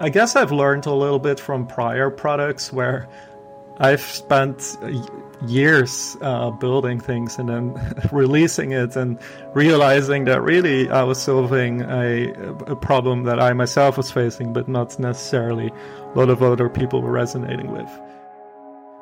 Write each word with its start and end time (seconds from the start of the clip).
I 0.00 0.08
guess 0.08 0.34
I've 0.34 0.50
learned 0.50 0.86
a 0.86 0.92
little 0.92 1.20
bit 1.20 1.38
from 1.38 1.66
prior 1.66 2.10
products 2.10 2.72
where 2.72 3.08
I've 3.78 4.00
spent 4.00 4.76
years 5.46 6.16
uh, 6.20 6.50
building 6.50 7.00
things 7.00 7.38
and 7.38 7.48
then 7.48 8.08
releasing 8.12 8.72
it 8.72 8.96
and 8.96 9.18
realizing 9.54 10.24
that 10.24 10.42
really 10.42 10.90
I 10.90 11.02
was 11.02 11.20
solving 11.20 11.82
a, 11.82 12.32
a 12.66 12.76
problem 12.76 13.24
that 13.24 13.40
I 13.40 13.52
myself 13.52 13.96
was 13.96 14.10
facing, 14.10 14.52
but 14.52 14.68
not 14.68 14.98
necessarily 14.98 15.68
a 15.68 16.18
lot 16.18 16.28
of 16.28 16.42
other 16.42 16.68
people 16.68 17.02
were 17.02 17.12
resonating 17.12 17.70
with. 17.70 17.90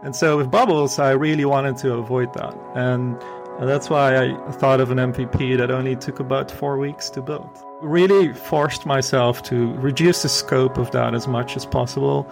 And 0.02 0.16
so 0.16 0.36
with 0.36 0.50
Bubbles, 0.50 0.98
I 0.98 1.12
really 1.12 1.44
wanted 1.44 1.76
to 1.78 1.94
avoid 1.94 2.34
that. 2.34 2.54
And 2.74 3.20
that's 3.60 3.88
why 3.88 4.16
I 4.16 4.52
thought 4.52 4.80
of 4.80 4.90
an 4.90 4.98
MVP 4.98 5.56
that 5.58 5.70
only 5.70 5.96
took 5.96 6.18
about 6.18 6.50
four 6.50 6.76
weeks 6.76 7.08
to 7.10 7.22
build. 7.22 7.64
Really 7.82 8.32
forced 8.32 8.86
myself 8.86 9.42
to 9.42 9.72
reduce 9.78 10.22
the 10.22 10.28
scope 10.28 10.78
of 10.78 10.92
that 10.92 11.16
as 11.16 11.26
much 11.26 11.56
as 11.56 11.66
possible. 11.66 12.30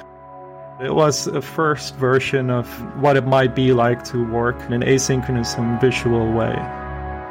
It 0.81 0.95
was 0.95 1.27
a 1.27 1.43
first 1.43 1.97
version 1.97 2.51
of 2.51 2.69
what 3.03 3.17
it 3.17 3.27
might 3.27 3.57
be 3.57 3.73
like 3.73 4.05
to 4.05 4.25
work 4.31 4.55
in 4.61 4.73
an 4.73 4.83
asynchronous 4.83 5.59
and 5.59 5.81
visual 5.81 6.33
way. 6.33 6.55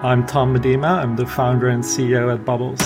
I'm 0.03 0.25
Tom 0.25 0.53
Medema, 0.53 1.01
I'm 1.01 1.15
the 1.15 1.25
founder 1.25 1.69
and 1.69 1.81
CEO 1.81 2.33
at 2.33 2.43
Bubbles. 2.43 2.77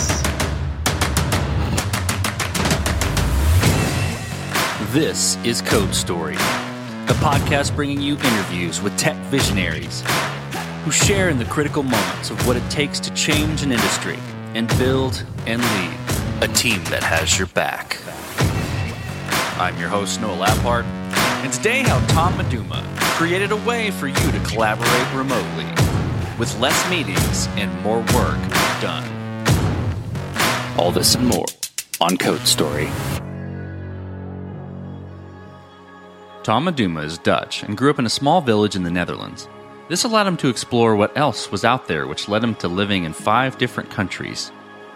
This 4.93 5.37
is 5.43 5.63
Code 5.63 5.95
Story, 5.95 6.35
a 6.35 7.15
podcast 7.23 7.75
bringing 7.75 8.01
you 8.01 8.17
interviews 8.17 8.83
with 8.83 8.95
tech 8.99 9.15
visionaries 9.31 10.03
who 10.83 10.91
share 10.91 11.29
in 11.29 11.39
the 11.39 11.45
critical 11.45 11.81
moments 11.81 12.29
of 12.29 12.45
what 12.45 12.55
it 12.55 12.69
takes 12.69 12.99
to 12.99 13.11
change 13.15 13.63
an 13.63 13.71
industry 13.71 14.19
and 14.53 14.67
build 14.77 15.25
and 15.45 15.61
lead 15.61 15.97
a 16.41 16.47
team 16.53 16.83
that 16.85 17.03
has 17.03 17.37
your 17.37 17.47
back. 17.47 17.97
I'm 19.59 19.77
your 19.79 19.89
host, 19.89 20.21
Noah 20.21 20.45
Labhart, 20.47 20.83
and 21.43 21.51
today 21.51 21.83
how 21.83 22.05
Tom 22.07 22.33
Medema 22.33 22.83
created 23.17 23.51
a 23.51 23.57
way 23.57 23.91
for 23.91 24.07
you 24.07 24.31
to 24.31 24.39
collaborate 24.45 25.13
remotely 25.13 25.65
with 26.37 26.57
less 26.59 26.89
meetings 26.89 27.47
and 27.55 27.71
more 27.81 27.99
work 27.99 28.39
done. 28.81 29.07
All 30.77 30.91
this 30.91 31.15
and 31.15 31.25
more 31.25 31.45
on 32.01 32.17
Code 32.17 32.41
Story. 32.41 32.89
Tom 36.43 36.65
Medema 36.65 37.05
is 37.05 37.17
Dutch 37.17 37.63
and 37.63 37.77
grew 37.77 37.89
up 37.89 37.99
in 37.99 38.05
a 38.05 38.09
small 38.09 38.41
village 38.41 38.75
in 38.75 38.83
the 38.83 38.91
Netherlands. 38.91 39.47
This 39.89 40.05
allowed 40.05 40.27
him 40.27 40.37
to 40.37 40.49
explore 40.49 40.95
what 40.95 41.15
else 41.17 41.51
was 41.51 41.65
out 41.65 41.87
there, 41.87 42.07
which 42.07 42.29
led 42.29 42.43
him 42.43 42.55
to 42.55 42.69
living 42.69 43.03
in 43.03 43.11
five 43.11 43.57
different 43.57 43.89
countries. 43.89 44.51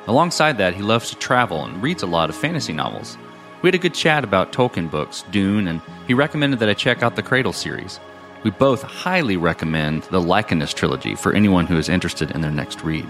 Alongside 0.07 0.57
that, 0.57 0.75
he 0.75 0.81
loves 0.81 1.09
to 1.09 1.17
travel 1.17 1.65
and 1.65 1.83
reads 1.83 2.03
a 2.03 2.07
lot 2.07 2.29
of 2.29 2.35
fantasy 2.37 2.71
novels. 2.71 3.17
We 3.61 3.67
had 3.67 3.75
a 3.75 3.79
good 3.79 3.93
chat 3.93 4.23
about 4.23 4.53
Tolkien 4.53 4.89
books, 4.89 5.25
Dune, 5.29 5.67
and 5.67 5.81
he 6.07 6.13
recommended 6.13 6.59
that 6.59 6.69
I 6.69 6.73
check 6.73 7.03
out 7.03 7.17
the 7.17 7.23
Cradle 7.23 7.51
series. 7.51 7.99
We 8.43 8.51
both 8.51 8.81
highly 8.83 9.35
recommend 9.35 10.03
the 10.03 10.21
Licanius 10.21 10.73
trilogy 10.73 11.15
for 11.15 11.33
anyone 11.33 11.65
who 11.65 11.77
is 11.77 11.89
interested 11.89 12.31
in 12.31 12.39
their 12.39 12.51
next 12.51 12.81
read. 12.83 13.07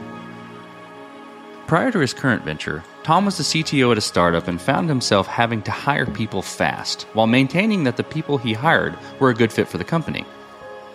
Prior 1.68 1.92
to 1.92 2.00
his 2.00 2.14
current 2.14 2.44
venture, 2.44 2.84
Tom 3.04 3.26
was 3.26 3.38
the 3.38 3.44
CTO 3.44 3.92
at 3.92 3.98
a 3.98 4.02
startup 4.02 4.48
and 4.48 4.60
found 4.60 4.90
himself 4.90 5.28
having 5.28 5.62
to 5.64 5.72
hire 5.72 6.06
people 6.08 6.42
fast 6.42 7.04
while 7.14 7.28
maintaining 7.28 7.84
that 7.84 7.98
the 7.98 8.04
people 8.04 8.40
he 8.40 8.54
hired 8.54 8.98
were 9.20 9.30
a 9.30 9.36
good 9.36 9.54
fit 9.54 9.68
for 9.68 9.78
the 9.78 9.84
company 9.84 10.26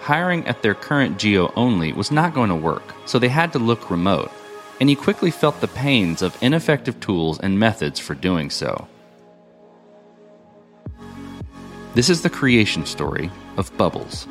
hiring 0.02 0.44
at 0.48 0.62
their 0.62 0.74
current 0.74 1.16
geo 1.16 1.52
only 1.54 1.92
was 1.92 2.10
not 2.10 2.34
going 2.34 2.48
to 2.48 2.56
work, 2.56 2.94
so 3.06 3.18
they 3.18 3.28
had 3.28 3.52
to 3.52 3.58
look 3.58 3.88
remote, 3.88 4.32
and 4.80 4.88
he 4.88 4.96
quickly 4.96 5.30
felt 5.30 5.60
the 5.60 5.68
pains 5.68 6.22
of 6.22 6.36
ineffective 6.42 6.98
tools 6.98 7.38
and 7.38 7.58
methods 7.58 8.00
for 8.00 8.14
doing 8.14 8.50
so. 8.50 8.88
This 11.94 12.10
is 12.10 12.22
the 12.22 12.30
creation 12.30 12.84
story 12.84 13.30
of 13.56 13.74
Bubbles. 13.76 14.26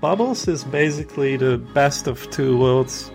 Bubbles 0.00 0.46
is 0.46 0.64
basically 0.64 1.36
the 1.36 1.56
best 1.56 2.06
of 2.06 2.28
two 2.30 2.58
worlds. 2.58 3.10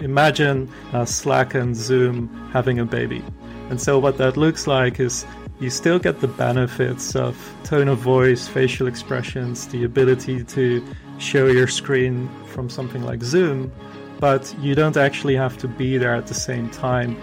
Imagine 0.00 0.68
uh, 0.92 1.04
Slack 1.04 1.54
and 1.54 1.76
Zoom 1.76 2.28
having 2.52 2.80
a 2.80 2.84
baby. 2.84 3.22
And 3.70 3.80
so, 3.80 3.98
what 3.98 4.18
that 4.18 4.36
looks 4.36 4.66
like 4.66 4.98
is 4.98 5.24
you 5.58 5.70
still 5.70 5.98
get 5.98 6.20
the 6.20 6.28
benefits 6.28 7.16
of 7.16 7.36
tone 7.64 7.88
of 7.88 7.98
voice, 7.98 8.46
facial 8.46 8.86
expressions, 8.86 9.66
the 9.68 9.84
ability 9.84 10.44
to 10.44 10.84
show 11.18 11.46
your 11.46 11.66
screen 11.66 12.28
from 12.46 12.68
something 12.68 13.02
like 13.02 13.22
Zoom, 13.22 13.72
but 14.20 14.54
you 14.60 14.74
don't 14.74 14.96
actually 14.96 15.34
have 15.34 15.56
to 15.58 15.68
be 15.68 15.96
there 15.96 16.14
at 16.14 16.26
the 16.26 16.34
same 16.34 16.68
time. 16.70 17.16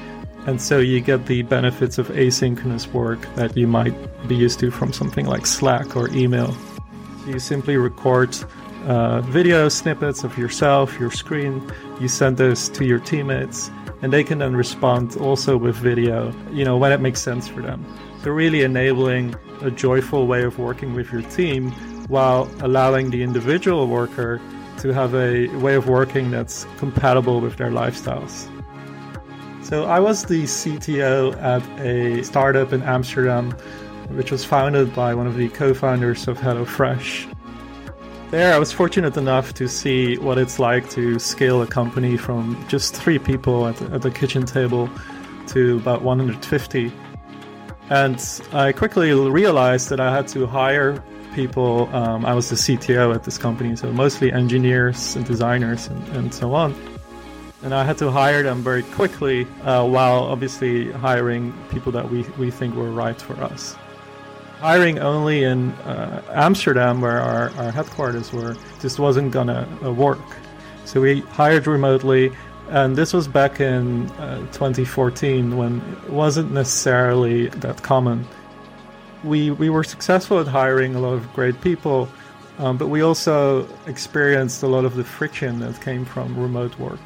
And 0.47 0.61
so 0.61 0.79
you 0.79 0.99
get 0.99 1.27
the 1.27 1.43
benefits 1.43 1.97
of 1.97 2.07
asynchronous 2.09 2.91
work 2.91 3.21
that 3.35 3.55
you 3.55 3.67
might 3.67 3.95
be 4.27 4.35
used 4.35 4.59
to 4.59 4.71
from 4.71 4.91
something 4.91 5.25
like 5.25 5.45
Slack 5.45 5.95
or 5.95 6.09
email. 6.09 6.55
You 7.27 7.39
simply 7.39 7.77
record 7.77 8.35
uh, 8.85 9.21
video 9.21 9.69
snippets 9.69 10.23
of 10.23 10.37
yourself, 10.37 10.99
your 10.99 11.11
screen, 11.11 11.71
you 12.01 12.07
send 12.07 12.37
those 12.37 12.67
to 12.69 12.83
your 12.83 12.99
teammates, 12.99 13.71
and 14.01 14.11
they 14.11 14.23
can 14.23 14.39
then 14.39 14.55
respond 14.55 15.15
also 15.17 15.55
with 15.55 15.75
video, 15.75 16.33
you 16.51 16.65
know, 16.65 16.77
when 16.77 16.91
it 16.91 16.99
makes 16.99 17.21
sense 17.21 17.47
for 17.47 17.61
them. 17.61 17.85
So, 18.23 18.31
really 18.31 18.61
enabling 18.61 19.35
a 19.61 19.69
joyful 19.69 20.27
way 20.27 20.43
of 20.43 20.57
working 20.57 20.93
with 20.93 21.11
your 21.11 21.23
team 21.23 21.71
while 22.07 22.49
allowing 22.61 23.09
the 23.09 23.21
individual 23.21 23.87
worker 23.87 24.39
to 24.77 24.93
have 24.93 25.13
a 25.13 25.47
way 25.57 25.75
of 25.75 25.89
working 25.89 26.31
that's 26.31 26.65
compatible 26.77 27.41
with 27.41 27.57
their 27.57 27.69
lifestyles. 27.69 28.47
So, 29.61 29.83
I 29.83 29.99
was 29.99 30.23
the 30.23 30.43
CTO 30.43 31.35
at 31.41 31.63
a 31.81 32.23
startup 32.23 32.71
in 32.71 32.81
Amsterdam, 32.83 33.51
which 34.11 34.31
was 34.31 34.45
founded 34.45 34.95
by 34.95 35.13
one 35.13 35.27
of 35.27 35.35
the 35.35 35.49
co 35.49 35.73
founders 35.73 36.25
of 36.29 36.37
HelloFresh. 36.37 37.29
There, 38.31 38.53
I 38.53 38.57
was 38.57 38.71
fortunate 38.71 39.17
enough 39.17 39.53
to 39.55 39.67
see 39.67 40.17
what 40.17 40.37
it's 40.37 40.59
like 40.59 40.89
to 40.91 41.19
scale 41.19 41.61
a 41.61 41.67
company 41.67 42.15
from 42.15 42.63
just 42.69 42.95
three 42.95 43.19
people 43.19 43.67
at, 43.67 43.81
at 43.81 44.01
the 44.01 44.11
kitchen 44.11 44.45
table 44.45 44.89
to 45.47 45.75
about 45.75 46.03
150 46.03 46.89
and 47.89 48.41
I 48.51 48.71
quickly 48.71 49.13
realized 49.13 49.89
that 49.89 49.99
I 49.99 50.13
had 50.15 50.27
to 50.29 50.47
hire 50.47 51.03
people. 51.33 51.93
Um, 51.93 52.25
I 52.25 52.33
was 52.33 52.49
the 52.49 52.55
CTO 52.55 53.13
at 53.13 53.23
this 53.23 53.37
company, 53.37 53.75
so 53.75 53.91
mostly 53.91 54.31
engineers 54.31 55.15
and 55.15 55.25
designers 55.25 55.87
and, 55.87 56.07
and 56.09 56.33
so 56.33 56.53
on. 56.53 56.75
And 57.63 57.73
I 57.73 57.83
had 57.83 57.97
to 57.99 58.11
hire 58.11 58.43
them 58.43 58.61
very 58.61 58.83
quickly 58.83 59.47
uh, 59.63 59.87
while 59.87 60.23
obviously 60.23 60.91
hiring 60.91 61.53
people 61.71 61.91
that 61.93 62.09
we, 62.09 62.23
we 62.37 62.51
think 62.51 62.75
were 62.75 62.91
right 62.91 63.19
for 63.19 63.35
us. 63.41 63.75
Hiring 64.59 64.99
only 64.99 65.43
in 65.43 65.71
uh, 65.83 66.21
Amsterdam, 66.31 67.01
where 67.01 67.21
our, 67.21 67.51
our 67.51 67.71
headquarters 67.71 68.31
were, 68.31 68.55
just 68.81 68.99
wasn't 68.99 69.31
going 69.31 69.47
to 69.47 69.67
uh, 69.83 69.91
work. 69.91 70.19
So 70.85 71.01
we 71.01 71.21
hired 71.21 71.67
remotely 71.67 72.31
and 72.69 72.95
this 72.95 73.13
was 73.13 73.27
back 73.27 73.59
in 73.59 74.09
uh, 74.11 74.39
2014 74.51 75.57
when 75.57 75.79
it 75.79 76.09
wasn't 76.09 76.51
necessarily 76.51 77.47
that 77.49 77.81
common. 77.83 78.25
We, 79.23 79.51
we 79.51 79.69
were 79.69 79.83
successful 79.83 80.39
at 80.39 80.47
hiring 80.47 80.95
a 80.95 80.99
lot 80.99 81.13
of 81.13 81.31
great 81.33 81.59
people, 81.61 82.09
um, 82.57 82.77
but 82.77 82.87
we 82.87 83.01
also 83.01 83.67
experienced 83.87 84.63
a 84.63 84.67
lot 84.67 84.85
of 84.85 84.95
the 84.95 85.03
friction 85.03 85.59
that 85.59 85.79
came 85.81 86.05
from 86.05 86.37
remote 86.37 86.77
work. 86.79 86.99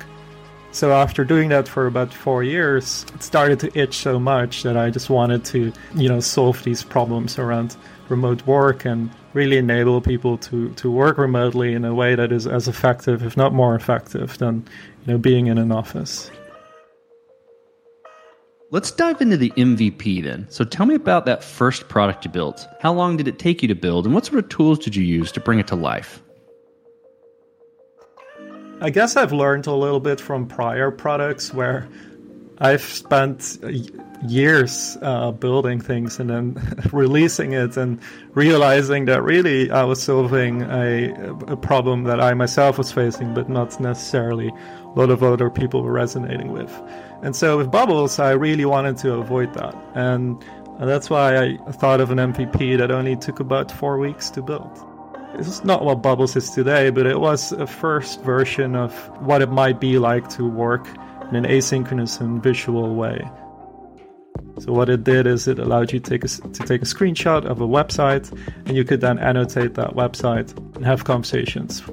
So 0.71 0.91
after 0.91 1.23
doing 1.23 1.49
that 1.49 1.67
for 1.67 1.87
about 1.87 2.13
four 2.13 2.43
years, 2.43 3.05
it 3.15 3.23
started 3.23 3.59
to 3.61 3.79
itch 3.79 3.95
so 3.95 4.19
much 4.19 4.63
that 4.63 4.77
I 4.77 4.89
just 4.89 5.09
wanted 5.09 5.43
to, 5.45 5.71
you 5.95 6.09
know, 6.09 6.19
solve 6.19 6.63
these 6.63 6.83
problems 6.83 7.39
around 7.39 7.75
remote 8.09 8.45
work 8.45 8.85
and 8.85 9.09
really 9.33 9.57
enable 9.57 10.01
people 10.01 10.37
to, 10.37 10.69
to 10.73 10.91
work 10.91 11.17
remotely 11.17 11.73
in 11.73 11.85
a 11.85 11.93
way 11.93 12.15
that 12.15 12.31
is 12.31 12.47
as 12.47 12.67
effective, 12.67 13.23
if 13.23 13.37
not 13.37 13.53
more 13.53 13.75
effective, 13.75 14.37
than 14.37 14.67
you 15.05 15.13
know, 15.13 15.17
being 15.17 15.47
in 15.47 15.57
an 15.57 15.71
office. 15.71 16.31
Let's 18.69 18.91
dive 18.91 19.21
into 19.21 19.37
the 19.37 19.51
MVP 19.51 20.23
then. 20.23 20.45
So 20.49 20.65
tell 20.65 20.85
me 20.85 20.95
about 20.95 21.25
that 21.25 21.43
first 21.43 21.87
product 21.87 22.25
you 22.25 22.31
built. 22.31 22.67
How 22.81 22.93
long 22.93 23.15
did 23.15 23.27
it 23.27 23.39
take 23.39 23.61
you 23.61 23.67
to 23.69 23.75
build, 23.75 24.05
and 24.05 24.13
what 24.13 24.25
sort 24.25 24.43
of 24.43 24.49
tools 24.49 24.79
did 24.79 24.95
you 24.95 25.03
use 25.03 25.31
to 25.31 25.39
bring 25.39 25.59
it 25.59 25.67
to 25.67 25.75
life? 25.75 26.21
I 28.79 28.89
guess 28.89 29.15
I've 29.15 29.31
learned 29.31 29.67
a 29.67 29.73
little 29.73 29.99
bit 29.99 30.19
from 30.19 30.47
prior 30.47 30.91
products 30.91 31.53
where 31.53 31.87
I've 32.59 32.81
spent 32.81 33.59
years 34.25 34.97
uh, 35.01 35.31
building 35.31 35.79
things 35.79 36.19
and 36.19 36.29
then 36.29 36.79
releasing 36.91 37.53
it 37.53 37.77
and 37.77 37.99
realizing 38.33 39.05
that 39.05 39.21
really 39.23 39.69
I 39.69 39.83
was 39.83 40.01
solving 40.01 40.63
a, 40.63 41.13
a 41.47 41.57
problem 41.57 42.05
that 42.05 42.19
I 42.19 42.33
myself 42.33 42.77
was 42.77 42.91
facing, 42.91 43.33
but 43.33 43.47
not 43.47 43.79
necessarily 43.79 44.49
a 44.49 44.99
lot 44.99 45.11
of 45.11 45.21
other 45.21 45.49
people 45.49 45.83
were 45.83 45.91
resonating 45.91 46.51
with. 46.51 46.71
And 47.21 47.35
so 47.35 47.57
with 47.57 47.71
Bubbles, 47.71 48.17
I 48.19 48.31
really 48.31 48.65
wanted 48.65 48.97
to 48.97 49.13
avoid 49.13 49.53
that. 49.53 49.75
And 49.93 50.43
that's 50.79 51.09
why 51.09 51.37
I 51.37 51.57
thought 51.73 52.01
of 52.01 52.09
an 52.09 52.17
MVP 52.17 52.77
that 52.79 52.89
only 52.91 53.15
took 53.15 53.39
about 53.39 53.71
four 53.71 53.99
weeks 53.99 54.29
to 54.31 54.41
build. 54.41 54.83
It's 55.35 55.63
not 55.63 55.85
what 55.85 56.01
Bubbles 56.01 56.35
is 56.35 56.49
today, 56.49 56.89
but 56.89 57.05
it 57.05 57.19
was 57.19 57.51
a 57.51 57.67
first 57.67 58.21
version 58.21 58.75
of 58.75 58.91
what 59.21 59.43
it 59.43 59.51
might 59.51 59.79
be 59.79 59.99
like 59.99 60.27
to 60.29 60.47
work 60.47 60.87
in 61.29 61.35
an 61.35 61.45
asynchronous 61.45 62.19
and 62.21 62.41
visual 62.41 62.95
way. 62.95 63.29
So 64.59 64.73
what 64.73 64.89
it 64.89 65.03
did 65.03 65.27
is 65.27 65.47
it 65.47 65.59
allowed 65.59 65.93
you 65.93 65.99
to 65.99 66.09
take 66.09 66.23
a, 66.23 66.27
to 66.27 66.63
take 66.63 66.81
a 66.81 66.85
screenshot 66.85 67.45
of 67.45 67.61
a 67.61 67.67
website, 67.67 68.31
and 68.65 68.75
you 68.75 68.83
could 68.83 69.01
then 69.01 69.19
annotate 69.19 69.75
that 69.75 69.91
website 69.91 70.55
and 70.75 70.85
have 70.85 71.03
conversations 71.03 71.83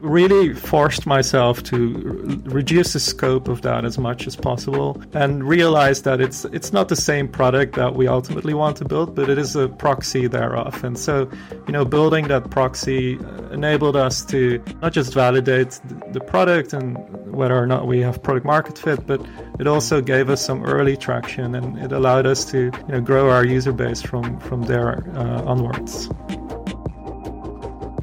really 0.00 0.54
forced 0.54 1.06
myself 1.06 1.62
to 1.64 2.42
reduce 2.44 2.92
the 2.92 3.00
scope 3.00 3.48
of 3.48 3.62
that 3.62 3.84
as 3.84 3.98
much 3.98 4.26
as 4.26 4.36
possible 4.36 5.00
and 5.12 5.44
realize 5.44 6.02
that 6.02 6.20
it's 6.20 6.44
it's 6.46 6.72
not 6.72 6.88
the 6.88 6.96
same 6.96 7.28
product 7.28 7.76
that 7.76 7.94
we 7.94 8.06
ultimately 8.06 8.54
want 8.54 8.76
to 8.76 8.84
build 8.84 9.14
but 9.14 9.28
it 9.28 9.38
is 9.38 9.56
a 9.56 9.68
proxy 9.68 10.26
thereof. 10.26 10.82
And 10.84 10.98
so 10.98 11.30
you 11.66 11.72
know 11.72 11.84
building 11.84 12.28
that 12.28 12.50
proxy 12.50 13.18
enabled 13.50 13.96
us 13.96 14.24
to 14.26 14.62
not 14.82 14.92
just 14.92 15.12
validate 15.12 15.80
the 16.12 16.20
product 16.20 16.72
and 16.72 16.96
whether 17.32 17.56
or 17.56 17.66
not 17.66 17.86
we 17.86 18.00
have 18.00 18.22
product 18.22 18.46
market 18.46 18.78
fit 18.78 19.06
but 19.06 19.24
it 19.58 19.66
also 19.66 20.00
gave 20.00 20.30
us 20.30 20.44
some 20.44 20.64
early 20.64 20.96
traction 20.96 21.54
and 21.54 21.78
it 21.78 21.92
allowed 21.92 22.26
us 22.26 22.44
to 22.50 22.58
you 22.58 22.88
know 22.88 23.00
grow 23.00 23.30
our 23.30 23.44
user 23.44 23.72
base 23.72 24.02
from 24.02 24.38
from 24.40 24.62
there 24.62 25.04
uh, 25.16 25.42
onwards 25.44 26.08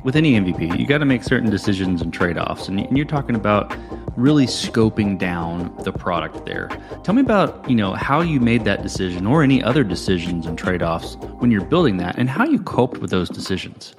with 0.07 0.15
any 0.15 0.39
MVP, 0.39 0.80
you 0.80 0.88
got 0.88 1.00
to 1.00 1.06
make 1.06 1.21
certain 1.21 1.50
decisions 1.50 2.01
and 2.01 2.13
trade 2.13 2.38
offs. 2.38 2.69
And 2.69 2.98
you're 2.98 3.06
talking 3.06 3.36
about 3.36 3.75
really 4.15 4.45
scoping 4.45 5.19
down 5.19 5.75
the 5.83 5.92
product 5.92 6.45
there. 6.45 6.69
Tell 7.04 7.13
me 7.13 7.21
about, 7.21 7.69
you 7.69 7.75
know, 7.75 7.94
how 7.94 8.21
you 8.21 8.39
made 8.39 8.63
that 8.63 8.83
decision 8.83 9.27
or 9.27 9.44
any 9.44 9.62
other 9.62 9.83
decisions 9.83 10.45
and 10.45 10.57
trade 10.57 10.81
offs 10.81 11.15
when 11.39 11.51
you're 11.51 11.65
building 11.65 11.98
that 11.98 12.18
and 12.18 12.30
how 12.30 12.45
you 12.45 12.57
coped 12.57 13.00
with 13.00 13.12
those 13.12 13.27
decisions. 13.27 13.95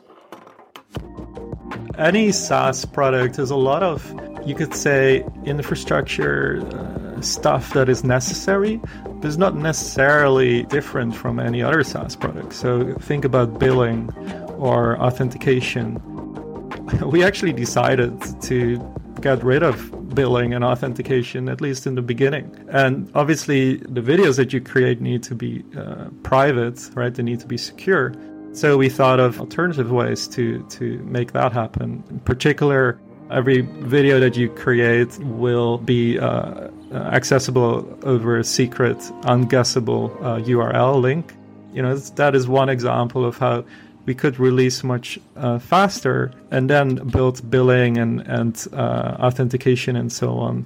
Any 1.99 2.33
SaaS 2.33 2.87
product 2.87 3.37
has 3.37 3.51
a 3.51 3.57
lot 3.57 3.83
of, 3.83 4.11
you 4.47 4.55
could 4.55 4.75
say, 4.75 5.27
infrastructure 5.45 6.67
uh, 6.69 7.21
stuff 7.21 7.75
that 7.75 7.91
is 7.91 8.03
necessary, 8.03 8.81
but 9.05 9.27
is 9.27 9.37
not 9.37 9.57
necessarily 9.57 10.63
different 10.63 11.15
from 11.15 11.39
any 11.39 11.61
other 11.63 11.85
SaaS 11.85 12.17
product. 12.17 12.55
So 12.55 12.95
think 12.95 13.27
about 13.27 13.59
billing 13.59 14.11
or 14.59 14.99
authentication. 15.01 16.01
We 17.05 17.23
actually 17.23 17.53
decided 17.53 18.19
to 18.43 18.79
get 19.21 19.43
rid 19.43 19.63
of 19.63 20.15
billing 20.15 20.55
and 20.55 20.65
authentication, 20.65 21.49
at 21.49 21.61
least 21.61 21.87
in 21.87 21.95
the 21.95 22.03
beginning. 22.03 22.55
And 22.71 23.11
obviously, 23.15 23.77
the 23.77 24.01
videos 24.01 24.37
that 24.37 24.53
you 24.53 24.61
create 24.61 25.01
need 25.01 25.23
to 25.25 25.35
be 25.35 25.65
uh, 25.77 26.07
private, 26.23 26.91
right? 26.95 27.15
They 27.15 27.23
need 27.23 27.41
to 27.41 27.47
be 27.47 27.59
secure. 27.59 28.15
So 28.53 28.77
we 28.77 28.89
thought 28.89 29.21
of 29.21 29.39
alternative 29.41 29.91
ways 29.91 30.27
to, 30.29 30.63
to 30.71 30.99
make 31.05 31.33
that 31.33 31.53
happen. 31.53 32.03
In 32.11 32.21
particular, 32.21 32.99
every 33.31 33.61
video 33.61 34.19
that 34.21 34.37
you 34.37 34.49
create 34.49 35.19
will 35.19 35.79
be 35.79 36.19
uh, 36.19 36.69
accessible 36.93 37.99
over 38.03 38.39
a 38.39 38.45
secret, 38.45 38.99
unguessable 39.23 40.17
uh, 40.23 40.41
URL 40.41 41.01
link. 41.01 41.35
You 41.73 41.83
know, 41.83 41.97
that 41.97 42.35
is 42.35 42.49
one 42.49 42.71
example 42.71 43.25
of 43.25 43.37
how 43.37 43.65
we 44.09 44.15
could 44.15 44.41
release 44.41 44.83
much 44.83 45.19
uh, 45.37 45.59
faster 45.59 46.33
and 46.51 46.71
then 46.71 46.95
build 47.09 47.49
billing 47.51 47.99
and, 47.99 48.23
and 48.23 48.67
uh, 48.73 49.17
authentication 49.21 49.97
and 49.97 50.11
so 50.11 50.39
on 50.39 50.65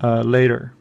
uh, 0.00 0.20
later. 0.20 0.72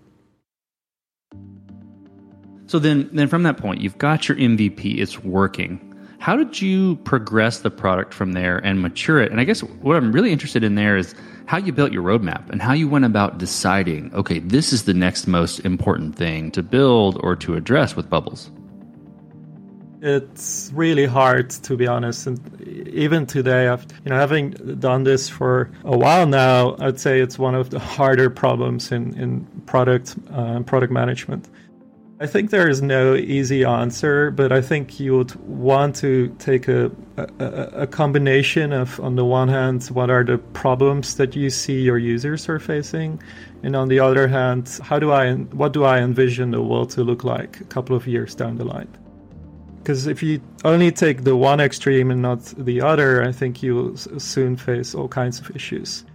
So 2.67 2.77
then, 2.77 3.09
then 3.13 3.27
from 3.27 3.41
that 3.43 3.57
point, 3.57 3.81
you've 3.81 3.97
got 3.97 4.29
your 4.29 4.37
MVP, 4.37 4.99
it's 4.99 5.23
working. 5.23 5.79
How 6.19 6.37
did 6.37 6.61
you 6.61 6.97
progress 6.97 7.61
the 7.61 7.71
product 7.71 8.13
from 8.13 8.33
there 8.33 8.59
and 8.59 8.79
mature 8.79 9.19
it? 9.19 9.31
And 9.31 9.41
I 9.41 9.43
guess 9.43 9.61
what 9.61 9.97
I'm 9.97 10.11
really 10.11 10.31
interested 10.31 10.63
in 10.63 10.75
there 10.75 10.95
is 10.95 11.15
how 11.47 11.57
you 11.57 11.73
built 11.73 11.91
your 11.91 12.03
roadmap 12.03 12.47
and 12.51 12.61
how 12.61 12.73
you 12.73 12.87
went 12.87 13.05
about 13.05 13.39
deciding, 13.39 14.13
okay, 14.13 14.37
this 14.37 14.71
is 14.71 14.83
the 14.83 14.93
next 14.93 15.25
most 15.25 15.61
important 15.61 16.15
thing 16.15 16.51
to 16.51 16.61
build 16.61 17.19
or 17.23 17.35
to 17.37 17.55
address 17.55 17.95
with 17.95 18.07
Bubbles 18.07 18.51
it's 20.03 20.69
really 20.73 21.05
hard 21.05 21.49
to 21.49 21.77
be 21.77 21.87
honest. 21.87 22.27
And 22.27 22.39
even 22.89 23.25
today 23.25 23.69
I've, 23.69 23.85
you 24.03 24.09
know 24.11 24.17
having 24.17 24.51
done 24.79 25.05
this 25.05 25.29
for 25.29 25.71
a 25.83 25.97
while 25.97 26.27
now 26.27 26.75
i'd 26.79 26.99
say 26.99 27.21
it's 27.21 27.39
one 27.39 27.55
of 27.55 27.69
the 27.69 27.79
harder 27.79 28.29
problems 28.29 28.91
in 28.91 29.17
in 29.17 29.45
product 29.65 30.15
uh, 30.31 30.59
product 30.61 30.91
management. 30.91 31.49
I 32.19 32.27
think 32.27 32.51
there 32.51 32.69
is 32.69 32.81
no 32.81 33.15
easy 33.15 33.65
answer 33.65 34.31
but 34.31 34.51
i 34.51 34.61
think 34.61 34.99
you 34.99 35.17
would 35.17 35.35
want 35.45 35.95
to 35.97 36.33
take 36.39 36.67
a, 36.67 36.91
a, 37.17 37.25
a 37.83 37.87
combination 37.87 38.71
of 38.71 38.99
on 38.99 39.15
the 39.15 39.25
one 39.25 39.49
hand 39.49 39.85
what 39.87 40.09
are 40.09 40.23
the 40.23 40.37
problems 40.37 41.15
that 41.15 41.35
you 41.35 41.49
see 41.49 41.81
your 41.81 41.97
users 41.97 42.47
are 42.47 42.59
facing 42.59 43.21
and 43.63 43.75
on 43.75 43.89
the 43.89 43.99
other 43.99 44.27
hand 44.27 44.79
how 44.83 44.99
do 44.99 45.11
i 45.11 45.33
what 45.33 45.73
do 45.73 45.83
i 45.83 45.99
envision 45.99 46.51
the 46.51 46.61
world 46.61 46.89
to 46.91 47.03
look 47.03 47.23
like 47.23 47.59
a 47.59 47.65
couple 47.65 47.95
of 47.95 48.07
years 48.07 48.35
down 48.35 48.55
the 48.57 48.65
line 48.65 48.87
because 49.83 50.07
if 50.07 50.23
you 50.23 50.41
only 50.63 50.91
take 50.91 51.25
the 51.25 51.35
one 51.35 51.59
extreme 51.59 52.09
and 52.09 52.21
not 52.21 52.39
the 52.57 52.79
other, 52.79 53.21
I 53.21 53.33
think 53.33 53.61
you'll 53.61 53.97
soon 53.97 54.55
face 54.55 54.95
all 54.95 55.09
kinds 55.09 55.41
of 55.41 55.53
issues. 55.53 56.05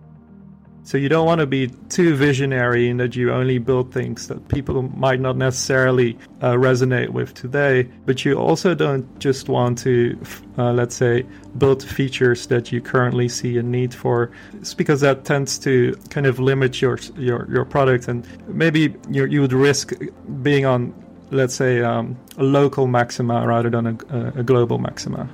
So 0.85 0.97
you 0.97 1.11
don't 1.11 1.27
want 1.27 1.43
to 1.43 1.47
be 1.47 1.67
too 1.91 2.17
visionary 2.17 2.89
in 2.89 2.97
that 2.97 3.15
you 3.15 3.31
only 3.31 3.59
build 3.59 3.93
things 3.93 4.27
that 4.29 4.49
people 4.49 4.81
might 4.81 5.21
not 5.21 5.37
necessarily 5.37 6.17
uh, 6.41 6.53
resonate 6.53 7.11
with 7.11 7.35
today, 7.35 7.83
but 8.07 8.25
you 8.25 8.39
also 8.39 8.75
don't 8.75 9.07
just 9.19 9.51
want 9.51 9.77
to, 9.81 10.19
uh, 10.57 10.73
let's 10.73 10.95
say, 10.95 11.27
build 11.59 11.83
features 11.83 12.47
that 12.47 12.73
you 12.73 12.81
currently 12.81 13.29
see 13.29 13.59
a 13.59 13.63
need 13.63 13.93
for. 13.93 14.31
It's 14.55 14.73
because 14.73 15.03
that 15.03 15.27
tends 15.27 15.59
to 15.59 15.95
kind 16.09 16.27
of 16.27 16.41
limit 16.41 16.81
your 16.81 16.99
your 17.19 17.47
your 17.53 17.67
product, 17.67 18.09
and 18.09 18.27
maybe 18.49 18.95
you 19.11 19.27
you 19.27 19.43
would 19.43 19.53
risk 19.53 19.93
being 20.41 20.65
on 20.65 20.95
let's 21.31 21.55
say, 21.55 21.83
um, 21.83 22.17
a 22.37 22.43
local 22.43 22.87
maxima 22.87 23.47
rather 23.47 23.71
than 23.71 23.87
a, 23.87 24.33
a 24.37 24.43
global 24.43 24.79
maxima. 24.79 25.29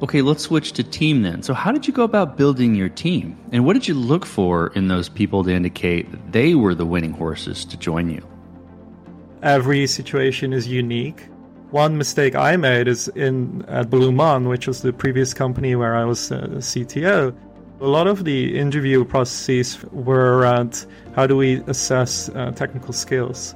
Okay, 0.00 0.22
let's 0.22 0.44
switch 0.44 0.72
to 0.74 0.84
team 0.84 1.22
then. 1.22 1.42
So, 1.42 1.54
how 1.54 1.72
did 1.72 1.88
you 1.88 1.92
go 1.92 2.04
about 2.04 2.36
building 2.36 2.76
your 2.76 2.88
team? 2.88 3.36
And 3.50 3.66
what 3.66 3.72
did 3.72 3.88
you 3.88 3.94
look 3.94 4.24
for 4.24 4.68
in 4.76 4.86
those 4.86 5.08
people 5.08 5.42
to 5.42 5.50
indicate 5.50 6.10
that 6.12 6.32
they 6.32 6.54
were 6.54 6.74
the 6.74 6.86
winning 6.86 7.12
horses 7.12 7.64
to 7.64 7.76
join 7.76 8.08
you? 8.08 8.24
Every 9.42 9.86
situation 9.88 10.52
is 10.52 10.68
unique. 10.68 11.26
One 11.70 11.98
mistake 11.98 12.36
I 12.36 12.56
made 12.56 12.86
is 12.86 13.08
in 13.08 13.64
at 13.66 13.90
Bluemon, 13.90 14.48
which 14.48 14.68
was 14.68 14.82
the 14.82 14.92
previous 14.92 15.34
company 15.34 15.74
where 15.74 15.96
I 15.96 16.04
was 16.04 16.30
a 16.30 16.42
CTO. 16.58 17.34
A 17.80 17.86
lot 17.86 18.06
of 18.06 18.24
the 18.24 18.58
interview 18.58 19.04
processes 19.04 19.78
were 19.92 20.38
around 20.38 20.86
how 21.14 21.26
do 21.26 21.36
we 21.36 21.56
assess 21.66 22.28
uh, 22.30 22.52
technical 22.52 22.92
skills. 22.92 23.54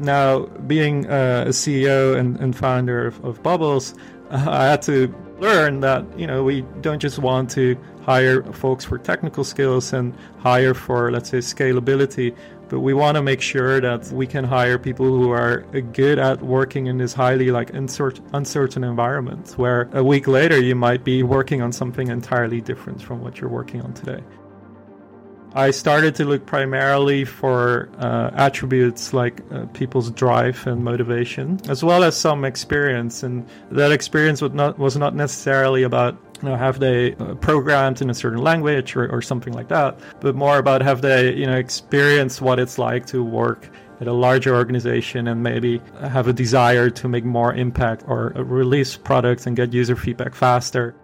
Now, 0.00 0.46
being 0.66 1.06
uh, 1.06 1.44
a 1.46 1.50
CEO 1.50 2.16
and, 2.16 2.40
and 2.40 2.56
founder 2.56 3.06
of, 3.06 3.22
of 3.24 3.42
Bubbles, 3.42 3.94
uh, 4.30 4.46
I 4.48 4.64
had 4.64 4.82
to 4.82 5.14
learn 5.40 5.80
that 5.80 6.04
you 6.18 6.26
know 6.26 6.44
we 6.44 6.62
don't 6.82 7.00
just 7.00 7.18
want 7.18 7.50
to 7.50 7.76
hire 8.02 8.42
folks 8.52 8.84
for 8.84 8.98
technical 8.98 9.42
skills 9.42 9.92
and 9.92 10.14
hire 10.38 10.74
for 10.74 11.10
let's 11.10 11.30
say 11.30 11.38
scalability 11.38 12.36
but 12.68 12.80
we 12.80 12.94
want 12.94 13.16
to 13.16 13.22
make 13.22 13.40
sure 13.40 13.80
that 13.80 14.06
we 14.12 14.26
can 14.26 14.44
hire 14.44 14.78
people 14.78 15.06
who 15.06 15.30
are 15.30 15.62
good 15.92 16.18
at 16.18 16.40
working 16.42 16.86
in 16.86 16.98
this 16.98 17.14
highly 17.14 17.50
like 17.50 17.70
uncertain 17.72 18.84
environment 18.84 19.54
where 19.56 19.88
a 19.92 20.04
week 20.04 20.28
later 20.28 20.60
you 20.60 20.74
might 20.74 21.04
be 21.04 21.22
working 21.22 21.62
on 21.62 21.72
something 21.72 22.08
entirely 22.08 22.60
different 22.60 23.02
from 23.02 23.22
what 23.22 23.40
you're 23.40 23.50
working 23.50 23.80
on 23.80 23.94
today 23.94 24.22
I 25.54 25.72
started 25.72 26.14
to 26.16 26.24
look 26.24 26.46
primarily 26.46 27.24
for 27.24 27.88
uh, 27.98 28.30
attributes 28.34 29.12
like 29.12 29.40
uh, 29.50 29.66
people's 29.74 30.10
drive 30.10 30.64
and 30.66 30.84
motivation, 30.84 31.60
as 31.68 31.82
well 31.82 32.04
as 32.04 32.16
some 32.16 32.44
experience. 32.44 33.22
And 33.24 33.46
that 33.70 33.90
experience 33.90 34.40
was 34.40 34.52
not 34.52 34.78
was 34.78 34.96
not 34.96 35.14
necessarily 35.14 35.82
about 35.82 36.16
you 36.40 36.48
know 36.48 36.56
have 36.56 36.78
they 36.78 37.14
uh, 37.16 37.34
programmed 37.34 38.00
in 38.00 38.10
a 38.10 38.14
certain 38.14 38.40
language 38.42 38.94
or, 38.94 39.10
or 39.10 39.20
something 39.20 39.52
like 39.52 39.68
that, 39.68 39.98
but 40.20 40.36
more 40.36 40.58
about 40.58 40.82
have 40.82 41.02
they 41.02 41.34
you 41.34 41.46
know 41.46 41.56
experienced 41.56 42.40
what 42.40 42.60
it's 42.60 42.78
like 42.78 43.06
to 43.06 43.24
work 43.24 43.68
at 44.00 44.06
a 44.06 44.12
larger 44.12 44.54
organization 44.54 45.28
and 45.28 45.42
maybe 45.42 45.80
have 46.00 46.26
a 46.26 46.32
desire 46.32 46.88
to 46.88 47.08
make 47.08 47.24
more 47.24 47.52
impact 47.54 48.02
or 48.06 48.32
release 48.36 48.96
products 48.96 49.46
and 49.46 49.56
get 49.56 49.72
user 49.74 49.94
feedback 49.94 50.34
faster 50.34 50.94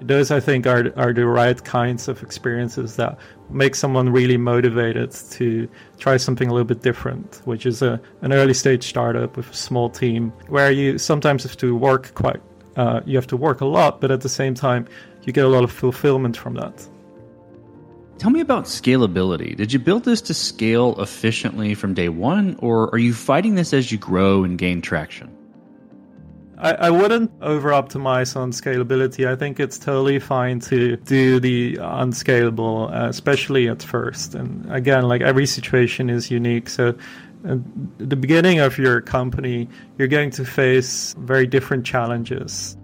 those 0.00 0.30
I 0.30 0.40
think 0.40 0.66
are 0.66 0.92
are 0.96 1.12
the 1.12 1.26
right 1.26 1.62
kinds 1.64 2.08
of 2.08 2.22
experiences 2.22 2.96
that 2.96 3.18
make 3.50 3.74
someone 3.74 4.10
really 4.10 4.36
motivated 4.36 5.12
to 5.32 5.68
try 5.98 6.16
something 6.16 6.48
a 6.48 6.52
little 6.52 6.66
bit 6.66 6.82
different, 6.82 7.40
which 7.44 7.66
is 7.66 7.82
a 7.82 8.00
an 8.22 8.32
early 8.32 8.54
stage 8.54 8.84
startup 8.84 9.36
with 9.36 9.50
a 9.50 9.54
small 9.54 9.88
team 9.88 10.32
where 10.48 10.70
you 10.70 10.98
sometimes 10.98 11.42
have 11.44 11.56
to 11.58 11.74
work 11.74 12.14
quite 12.14 12.40
uh, 12.76 13.00
you 13.06 13.16
have 13.16 13.26
to 13.28 13.36
work 13.36 13.60
a 13.60 13.66
lot, 13.66 14.00
but 14.00 14.10
at 14.10 14.20
the 14.20 14.28
same 14.28 14.54
time 14.54 14.86
you 15.24 15.32
get 15.32 15.44
a 15.44 15.48
lot 15.48 15.64
of 15.64 15.72
fulfillment 15.72 16.36
from 16.36 16.54
that. 16.54 16.86
Tell 18.18 18.30
me 18.30 18.40
about 18.40 18.64
scalability. 18.64 19.54
Did 19.56 19.72
you 19.72 19.78
build 19.78 20.04
this 20.04 20.22
to 20.22 20.34
scale 20.34 20.98
efficiently 21.00 21.74
from 21.74 21.92
day 21.92 22.08
one, 22.08 22.56
or 22.60 22.88
are 22.94 22.98
you 22.98 23.12
fighting 23.12 23.56
this 23.56 23.74
as 23.74 23.92
you 23.92 23.98
grow 23.98 24.42
and 24.42 24.56
gain 24.56 24.80
traction? 24.80 25.35
I, 26.58 26.72
I 26.72 26.90
wouldn't 26.90 27.30
over 27.42 27.70
optimize 27.70 28.34
on 28.34 28.50
scalability. 28.50 29.26
I 29.26 29.36
think 29.36 29.60
it's 29.60 29.78
totally 29.78 30.18
fine 30.18 30.60
to 30.60 30.96
do 30.96 31.38
the 31.38 31.78
unscalable, 31.80 32.88
uh, 32.88 33.08
especially 33.08 33.68
at 33.68 33.82
first. 33.82 34.34
And 34.34 34.70
again, 34.72 35.06
like 35.06 35.20
every 35.20 35.46
situation 35.46 36.08
is 36.08 36.30
unique. 36.30 36.68
So 36.70 36.96
at 37.44 37.58
the 37.98 38.16
beginning 38.16 38.60
of 38.60 38.78
your 38.78 39.02
company, 39.02 39.68
you're 39.98 40.08
going 40.08 40.30
to 40.32 40.44
face 40.44 41.14
very 41.18 41.46
different 41.46 41.84
challenges. 41.84 42.76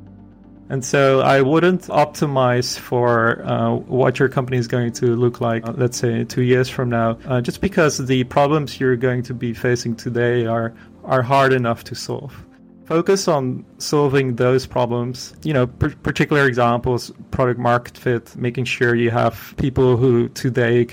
And 0.69 0.85
so 0.85 1.21
I 1.21 1.41
wouldn't 1.43 1.83
optimize 1.83 2.79
for 2.79 3.45
uh, 3.45 3.75
what 3.75 4.19
your 4.19 4.29
company 4.29 4.59
is 4.59 4.69
going 4.69 4.93
to 4.95 5.17
look 5.17 5.41
like, 5.41 5.67
uh, 5.67 5.73
let's 5.77 5.99
say 5.99 6.25
two 6.25 6.43
years 6.43 6.69
from 6.69 6.89
now, 6.89 7.19
uh, 7.27 7.41
just 7.41 7.61
because 7.61 7.99
the 7.99 8.25
problems 8.25 8.81
you're 8.81 8.97
going 8.97 9.23
to 9.25 9.35
be 9.35 9.53
facing 9.55 9.97
today 9.97 10.47
are, 10.47 10.75
are 11.05 11.23
hard 11.23 11.53
enough 11.53 11.85
to 11.85 11.95
solve 11.95 12.35
focus 12.87 13.29
on 13.29 13.65
solving 13.79 14.37
those 14.37 14.67
problems. 14.67 15.35
You 15.43 15.53
know, 15.53 15.67
particular 15.67 16.47
examples, 16.47 17.11
product 17.31 17.59
market 17.59 17.97
fit, 17.97 18.37
making 18.37 18.65
sure 18.65 18.95
you 18.95 19.11
have 19.11 19.55
people 19.57 19.97
who 19.97 20.29
today 20.31 20.87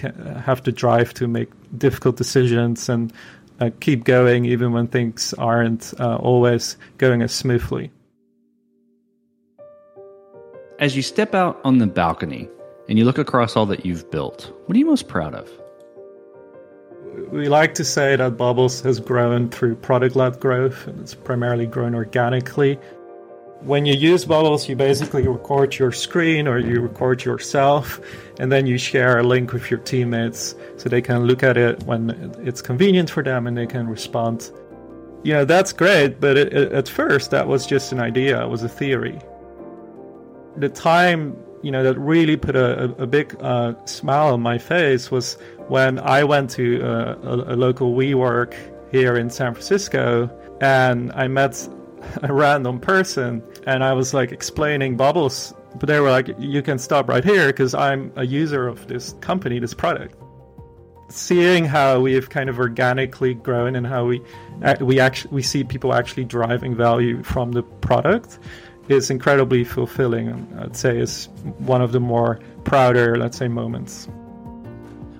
have 0.43 0.63
the 0.63 0.71
drive 0.71 1.13
to 1.15 1.27
make 1.27 1.49
difficult 1.77 2.17
decisions 2.17 2.89
and 2.89 3.13
uh, 3.59 3.69
keep 3.79 4.03
going 4.03 4.45
even 4.45 4.71
when 4.71 4.87
things 4.87 5.33
aren't 5.33 5.93
uh, 5.99 6.15
always 6.17 6.77
going 6.97 7.21
as 7.21 7.33
smoothly. 7.33 7.91
As 10.79 10.95
you 10.95 11.01
step 11.01 11.35
out 11.35 11.59
on 11.65 11.79
the 11.79 11.87
balcony 11.87 12.47
and 12.87 12.97
you 12.97 13.03
look 13.03 13.17
across 13.17 13.57
all 13.57 13.65
that 13.65 13.85
you've 13.85 14.09
built, 14.09 14.53
what 14.65 14.75
are 14.75 14.79
you 14.79 14.85
most 14.85 15.09
proud 15.09 15.35
of? 15.35 15.58
We 17.31 17.47
like 17.47 17.73
to 17.75 17.85
say 17.85 18.15
that 18.15 18.37
Bubbles 18.37 18.81
has 18.81 18.99
grown 18.99 19.49
through 19.49 19.75
product 19.75 20.15
led 20.15 20.39
growth, 20.39 20.87
and 20.87 20.99
it's 20.99 21.15
primarily 21.15 21.65
grown 21.65 21.95
organically. 21.95 22.75
When 23.61 23.85
you 23.85 23.93
use 23.93 24.23
Bubbles, 24.23 24.69
you 24.69 24.75
basically 24.75 25.27
record 25.27 25.77
your 25.77 25.91
screen 25.91 26.47
or 26.47 26.59
you 26.59 26.79
record 26.79 27.25
yourself, 27.25 27.99
and 28.39 28.51
then 28.51 28.65
you 28.65 28.77
share 28.77 29.19
a 29.19 29.23
link 29.23 29.51
with 29.51 29.69
your 29.69 29.79
teammates 29.81 30.55
so 30.77 30.87
they 30.87 31.01
can 31.01 31.25
look 31.25 31.43
at 31.43 31.57
it 31.57 31.83
when 31.83 32.33
it's 32.43 32.61
convenient 32.61 33.09
for 33.09 33.21
them 33.21 33.47
and 33.47 33.57
they 33.57 33.67
can 33.67 33.87
respond. 33.87 34.51
You 35.23 35.33
know, 35.33 35.45
that's 35.45 35.73
great, 35.73 36.21
but 36.21 36.37
it, 36.37 36.53
it, 36.53 36.71
at 36.71 36.87
first 36.87 37.31
that 37.31 37.47
was 37.47 37.67
just 37.67 37.91
an 37.91 37.99
idea, 37.99 38.41
it 38.41 38.47
was 38.47 38.63
a 38.63 38.69
theory. 38.69 39.19
The 40.55 40.69
time 40.69 41.35
you 41.61 41.71
know 41.71 41.83
that 41.83 41.97
really 41.99 42.37
put 42.37 42.55
a, 42.55 42.83
a, 42.83 43.03
a 43.03 43.07
big 43.07 43.35
uh, 43.41 43.73
smile 43.85 44.33
on 44.33 44.41
my 44.41 44.57
face 44.57 45.11
was 45.11 45.37
when 45.67 45.99
I 45.99 46.23
went 46.23 46.49
to 46.51 46.81
uh, 46.81 47.15
a, 47.23 47.53
a, 47.53 47.55
local 47.55 47.93
WeWork 47.93 48.55
here 48.91 49.17
in 49.17 49.29
San 49.29 49.53
Francisco 49.53 50.29
and 50.61 51.11
I 51.13 51.27
met 51.27 51.67
a 52.23 52.33
random 52.33 52.79
person 52.79 53.43
and 53.67 53.83
I 53.83 53.93
was 53.93 54.13
like 54.13 54.31
explaining 54.31 54.97
bubbles, 54.97 55.53
but 55.75 55.87
they 55.87 55.99
were 55.99 56.09
like, 56.09 56.29
"You 56.39 56.61
can 56.61 56.79
stop 56.79 57.09
right 57.09 57.23
here 57.23 57.47
because 57.47 57.73
I'm 57.73 58.11
a 58.15 58.25
user 58.25 58.67
of 58.67 58.87
this 58.87 59.13
company, 59.21 59.59
this 59.59 59.73
product." 59.73 60.15
Seeing 61.09 61.65
how 61.65 61.99
we've 61.99 62.29
kind 62.29 62.49
of 62.49 62.59
organically 62.59 63.33
grown 63.33 63.75
and 63.75 63.85
how 63.85 64.05
we 64.05 64.21
we 64.79 64.99
actually 64.99 65.31
we 65.33 65.41
see 65.41 65.63
people 65.63 65.93
actually 65.93 66.25
driving 66.25 66.75
value 66.75 67.23
from 67.23 67.51
the 67.51 67.63
product 67.63 68.39
is 68.89 69.09
incredibly 69.09 69.63
fulfilling. 69.63 70.47
I'd 70.59 70.75
say 70.75 70.97
is 70.97 71.29
one 71.59 71.81
of 71.81 71.91
the 71.91 71.99
more 71.99 72.39
prouder, 72.65 73.17
let's 73.17 73.37
say, 73.37 73.47
moments. 73.47 74.09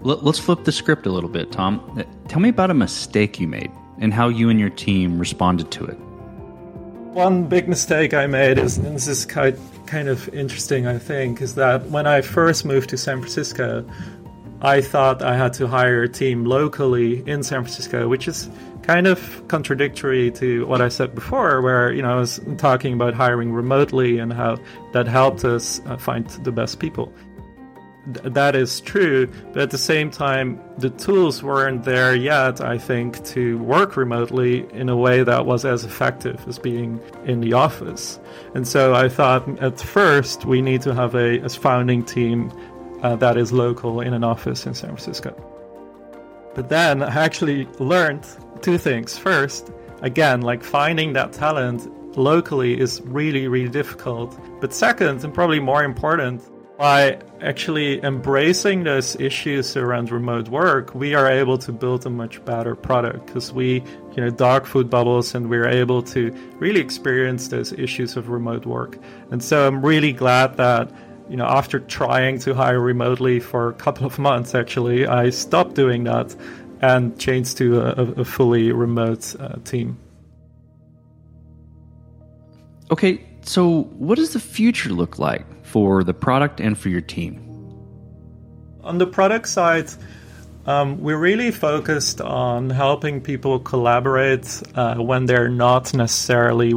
Let's 0.02 0.40
flip 0.40 0.64
the 0.64 0.72
script 0.72 1.06
a 1.06 1.12
little 1.12 1.30
bit, 1.30 1.52
Tom. 1.52 1.82
Uh, 1.98 2.04
tell 2.28 2.40
me 2.40 2.50
about 2.50 2.72
a 2.72 2.74
mistake 2.74 3.40
you 3.40 3.48
made 3.48 3.72
and 4.00 4.14
how 4.14 4.30
you 4.30 4.50
and 4.50 4.60
your 4.60 4.70
team 4.70 5.20
responded 5.20 5.72
to 5.72 5.86
it. 5.86 5.96
One 7.14 7.48
big 7.48 7.68
mistake 7.68 8.14
I 8.14 8.26
made 8.28 8.58
is, 8.58 8.78
and 8.78 8.96
this 8.96 9.08
is 9.08 9.26
kind 9.26 9.58
kind 9.88 10.08
of 10.08 10.30
interesting, 10.30 10.86
I 10.86 11.00
think, 11.00 11.42
is 11.42 11.56
that 11.56 11.86
when 11.88 12.06
I 12.06 12.22
first 12.22 12.64
moved 12.64 12.90
to 12.92 12.98
San 12.98 13.20
Francisco, 13.20 13.84
I 14.62 14.82
thought 14.82 15.22
I 15.22 15.36
had 15.36 15.54
to 15.54 15.68
hire 15.68 16.04
a 16.04 16.10
team 16.10 16.46
locally 16.46 17.28
in 17.28 17.44
San 17.44 17.64
Francisco, 17.64 18.08
which 18.08 18.28
is 18.28 18.50
kind 18.90 19.06
of 19.06 19.48
contradictory 19.48 20.32
to 20.32 20.66
what 20.66 20.82
I 20.82 20.90
said 20.90 21.14
before, 21.14 21.62
where 21.62 21.94
you 21.94 22.02
know 22.02 22.12
I 22.12 22.16
was 22.16 22.42
talking 22.58 22.94
about 22.96 23.14
hiring 23.14 23.54
remotely 23.54 24.18
and 24.18 24.34
how 24.34 24.58
that 24.94 25.08
helped 25.08 25.46
us 25.46 25.80
uh, 25.86 25.96
find 25.96 26.26
the 26.44 26.52
best 26.52 26.80
people. 26.80 27.14
Th- 28.12 28.34
that 28.34 28.56
is 28.56 28.82
true, 28.82 29.28
but 29.54 29.62
at 29.62 29.70
the 29.70 29.78
same 29.78 30.10
time, 30.10 30.60
the 30.80 30.90
tools 30.90 31.44
weren't 31.44 31.84
there 31.84 32.16
yet. 32.16 32.62
I 32.62 32.80
think 32.80 33.24
to 33.36 33.60
work 33.60 33.96
remotely 33.96 34.66
in 34.74 34.90
a 34.90 34.98
way 34.98 35.22
that 35.22 35.46
was 35.46 35.66
as 35.66 35.86
effective 35.86 36.38
as 36.48 36.58
being 36.58 37.00
in 37.26 37.42
the 37.42 37.54
office. 37.54 38.20
And 38.56 38.68
so 38.68 38.96
I 38.96 39.08
thought 39.08 39.44
at 39.60 39.80
first 39.80 40.46
we 40.46 40.64
need 40.64 40.82
to 40.82 40.96
have 40.96 41.14
a, 41.14 41.40
a 41.42 41.50
founding 41.50 42.04
team 42.04 42.52
uh, 43.04 43.16
that 43.18 43.38
is 43.38 43.52
local 43.52 44.02
in 44.02 44.16
an 44.16 44.24
office 44.24 44.66
in 44.66 44.74
San 44.74 44.90
Francisco. 44.90 45.32
But 46.56 46.70
then 46.70 47.04
I 47.04 47.24
actually 47.24 47.66
learned 47.80 48.26
two 48.62 48.78
things. 48.78 49.18
First, 49.18 49.72
again, 50.02 50.42
like 50.42 50.64
finding 50.64 51.14
that 51.14 51.34
talent 51.34 51.88
locally 52.18 52.80
is 52.80 53.02
really, 53.06 53.48
really 53.48 53.70
difficult. 53.70 54.38
But 54.60 54.74
second, 54.74 55.24
and 55.24 55.34
probably 55.34 55.60
more 55.60 55.84
important, 55.84 56.42
by 56.80 57.20
actually 57.42 58.02
embracing 58.06 58.86
those 58.86 59.18
issues 59.18 59.76
around 59.76 60.12
remote 60.12 60.48
work, 60.48 60.96
we 60.96 61.14
are 61.14 61.30
able 61.30 61.58
to 61.58 61.74
build 61.74 62.06
a 62.06 62.10
much 62.10 62.44
better 62.46 62.74
product 62.74 63.26
because 63.26 63.52
we, 63.52 63.84
you 64.16 64.24
know, 64.24 64.30
dog 64.30 64.66
food 64.66 64.90
bubbles 64.90 65.36
and 65.36 65.50
we're 65.50 65.68
able 65.68 66.02
to 66.02 66.34
really 66.58 66.80
experience 66.80 67.50
those 67.50 67.74
issues 67.74 68.16
of 68.16 68.30
remote 68.30 68.66
work. 68.66 68.98
And 69.30 69.44
so 69.44 69.68
I'm 69.68 69.86
really 69.86 70.14
glad 70.14 70.56
that, 70.56 70.90
you 71.30 71.36
know, 71.36 71.46
after 71.46 71.80
trying 71.82 72.40
to 72.40 72.54
hire 72.54 72.80
remotely 72.80 73.42
for 73.42 73.68
a 73.68 73.74
couple 73.74 74.08
of 74.08 74.18
months, 74.18 74.56
actually, 74.56 75.06
I 75.06 75.32
stopped 75.32 75.76
doing 75.76 76.06
that 76.06 76.34
and 76.82 77.18
changed 77.20 77.58
to 77.58 77.82
a, 77.82 78.22
a 78.22 78.26
fully 78.26 78.72
remote 78.72 79.36
uh, 79.40 79.56
team. 79.64 79.98
Okay, 82.92 83.24
so 83.42 83.84
what 83.98 84.16
does 84.16 84.34
the 84.34 84.40
future 84.40 84.90
look 84.90 85.20
like 85.20 85.46
for 85.66 86.04
the 86.04 86.14
product 86.14 86.60
and 86.60 86.78
for 86.78 86.90
your 86.90 87.02
team? 87.02 87.46
On 88.84 88.98
the 88.98 89.06
product 89.06 89.48
side, 89.48 89.90
um, 90.70 91.02
we're 91.02 91.18
really 91.18 91.50
focused 91.50 92.22
on 92.22 92.70
helping 92.70 93.22
people 93.22 93.60
collaborate 93.60 94.62
uh, 94.76 94.98
when 94.98 95.26
they're 95.26 95.50
not 95.50 95.96
necessarily 95.96 96.76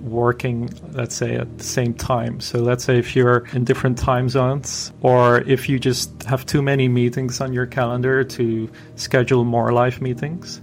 working, 0.00 0.70
let's 0.92 1.14
say, 1.14 1.34
at 1.34 1.58
the 1.58 1.64
same 1.64 1.92
time. 1.92 2.40
So, 2.40 2.60
let's 2.60 2.84
say 2.84 2.98
if 2.98 3.14
you're 3.14 3.44
in 3.52 3.64
different 3.64 3.98
time 3.98 4.30
zones, 4.30 4.94
or 5.02 5.42
if 5.42 5.68
you 5.68 5.78
just 5.78 6.22
have 6.22 6.46
too 6.46 6.62
many 6.62 6.88
meetings 6.88 7.42
on 7.42 7.52
your 7.52 7.66
calendar 7.66 8.24
to 8.24 8.70
schedule 8.96 9.44
more 9.44 9.72
live 9.72 10.00
meetings. 10.00 10.62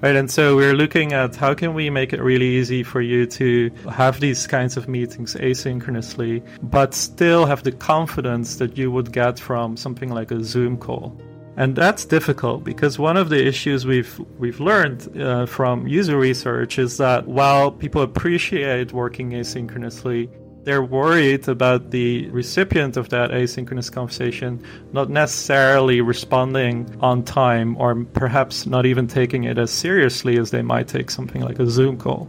Right, 0.00 0.16
and 0.16 0.30
so 0.30 0.56
we're 0.56 0.72
looking 0.72 1.12
at 1.12 1.34
how 1.36 1.52
can 1.52 1.74
we 1.74 1.90
make 1.90 2.12
it 2.14 2.22
really 2.22 2.46
easy 2.46 2.84
for 2.84 3.02
you 3.02 3.26
to 3.26 3.70
have 3.90 4.18
these 4.20 4.46
kinds 4.46 4.78
of 4.78 4.88
meetings 4.88 5.34
asynchronously, 5.34 6.42
but 6.62 6.94
still 6.94 7.44
have 7.44 7.64
the 7.64 7.72
confidence 7.72 8.56
that 8.56 8.78
you 8.78 8.90
would 8.92 9.12
get 9.12 9.38
from 9.38 9.76
something 9.76 10.10
like 10.10 10.30
a 10.30 10.42
Zoom 10.42 10.78
call. 10.78 11.20
And 11.56 11.74
that's 11.76 12.04
difficult 12.04 12.64
because 12.64 12.98
one 12.98 13.16
of 13.16 13.28
the 13.28 13.44
issues 13.44 13.84
we've 13.84 14.18
we've 14.38 14.60
learned 14.60 15.16
uh, 15.20 15.46
from 15.46 15.86
user 15.86 16.16
research 16.16 16.78
is 16.78 16.96
that 16.98 17.26
while 17.26 17.70
people 17.70 18.02
appreciate 18.02 18.92
working 18.92 19.30
asynchronously, 19.30 20.30
they're 20.64 20.82
worried 20.82 21.48
about 21.48 21.90
the 21.90 22.28
recipient 22.28 22.96
of 22.96 23.08
that 23.08 23.30
asynchronous 23.30 23.90
conversation 23.90 24.62
not 24.92 25.08
necessarily 25.08 26.00
responding 26.00 26.94
on 27.00 27.24
time 27.24 27.76
or 27.78 28.04
perhaps 28.04 28.66
not 28.66 28.86
even 28.86 29.06
taking 29.06 29.44
it 29.44 29.58
as 29.58 29.70
seriously 29.70 30.38
as 30.38 30.50
they 30.50 30.62
might 30.62 30.86
take 30.86 31.10
something 31.10 31.42
like 31.42 31.58
a 31.58 31.66
Zoom 31.68 31.96
call. 31.96 32.28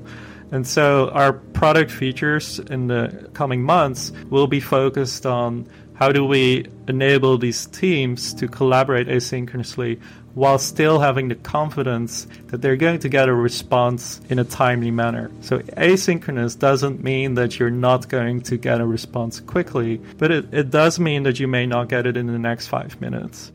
And 0.52 0.68
so 0.68 1.10
our 1.10 1.34
product 1.34 1.92
features 1.92 2.60
in 2.60 2.88
the 2.88 3.30
coming 3.34 3.64
months 3.64 4.12
will 4.30 4.48
be 4.48 4.60
focused 4.60 5.26
on 5.26 5.68
how 6.02 6.12
do 6.12 6.26
we 6.26 6.66
enable 6.88 7.38
these 7.38 7.68
teams 7.68 8.34
to 8.34 8.48
collaborate 8.48 9.06
asynchronously 9.06 10.02
while 10.34 10.58
still 10.58 11.00
having 11.00 11.28
the 11.28 11.36
confidence 11.36 12.26
that 12.48 12.60
they're 12.60 12.76
going 12.76 12.98
to 12.98 13.08
get 13.08 13.30
a 13.30 13.36
response 13.36 14.20
in 14.28 14.40
a 14.40 14.44
timely 14.44 14.90
manner? 14.90 15.30
So, 15.42 15.60
asynchronous 15.60 16.58
doesn't 16.58 17.04
mean 17.04 17.36
that 17.36 17.60
you're 17.60 17.70
not 17.70 18.10
going 18.10 18.42
to 18.42 18.58
get 18.58 18.82
a 18.82 18.86
response 18.88 19.40
quickly, 19.42 20.02
but 20.18 20.32
it, 20.32 20.52
it 20.52 20.72
does 20.72 21.00
mean 21.00 21.22
that 21.22 21.40
you 21.40 21.48
may 21.48 21.68
not 21.68 21.88
get 21.88 22.08
it 22.08 22.18
in 22.18 22.26
the 22.26 22.40
next 22.40 22.66
five 22.66 23.00
minutes. 23.00 23.52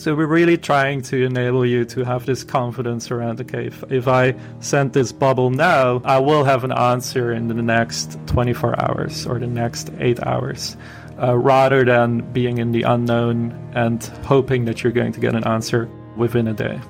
So 0.00 0.14
we're 0.14 0.24
really 0.24 0.56
trying 0.56 1.02
to 1.02 1.26
enable 1.26 1.66
you 1.66 1.84
to 1.84 2.04
have 2.04 2.24
this 2.24 2.42
confidence 2.42 3.10
around 3.10 3.38
okay, 3.42 3.66
if, 3.66 3.84
if 3.92 4.08
I 4.08 4.34
send 4.60 4.94
this 4.94 5.12
bubble 5.12 5.50
now, 5.50 6.00
I 6.06 6.18
will 6.20 6.42
have 6.42 6.64
an 6.64 6.72
answer 6.72 7.34
in 7.34 7.48
the 7.48 7.54
next 7.62 8.18
24 8.26 8.80
hours 8.80 9.26
or 9.26 9.38
the 9.38 9.46
next 9.46 9.90
eight 9.98 10.18
hours 10.26 10.78
uh, 11.20 11.36
rather 11.36 11.84
than 11.84 12.32
being 12.32 12.56
in 12.56 12.72
the 12.72 12.84
unknown 12.84 13.52
and 13.74 14.02
hoping 14.24 14.64
that 14.64 14.82
you're 14.82 14.90
going 14.90 15.12
to 15.12 15.20
get 15.20 15.34
an 15.34 15.46
answer 15.46 15.86
within 16.16 16.48
a 16.48 16.54
day. 16.54 16.80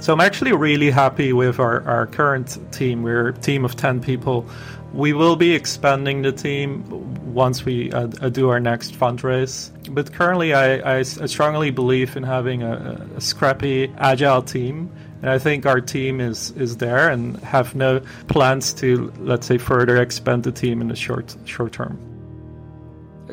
So 0.00 0.12
I'm 0.12 0.20
actually 0.20 0.54
really 0.54 0.90
happy 0.90 1.32
with 1.32 1.60
our, 1.60 1.88
our 1.88 2.08
current 2.08 2.58
team. 2.72 3.04
We're 3.04 3.28
a 3.28 3.32
team 3.34 3.64
of 3.64 3.76
10 3.76 4.00
people. 4.00 4.48
We 4.92 5.12
will 5.12 5.36
be 5.36 5.52
expanding 5.52 6.22
the 6.22 6.32
team 6.32 6.84
once 7.32 7.64
we 7.64 7.90
uh, 7.92 8.08
uh 8.20 8.28
do 8.28 8.50
our 8.50 8.60
next 8.60 8.92
fundraise. 8.92 9.70
But 9.94 10.12
currently, 10.12 10.52
I, 10.52 10.98
I 10.98 11.02
strongly 11.02 11.70
believe 11.70 12.16
in 12.16 12.22
having 12.22 12.62
a, 12.62 13.06
a 13.16 13.20
scrappy, 13.20 13.92
agile 13.96 14.42
team. 14.42 14.90
And 15.22 15.30
I 15.30 15.38
think 15.38 15.66
our 15.66 15.80
team 15.80 16.20
is, 16.20 16.50
is 16.52 16.76
there 16.78 17.08
and 17.08 17.38
have 17.38 17.74
no 17.74 18.00
plans 18.26 18.72
to, 18.74 19.12
let's 19.20 19.46
say, 19.46 19.56
further 19.56 20.02
expand 20.02 20.42
the 20.42 20.52
team 20.52 20.80
in 20.80 20.88
the 20.88 20.96
short 20.96 21.34
short 21.44 21.72
term. 21.72 21.98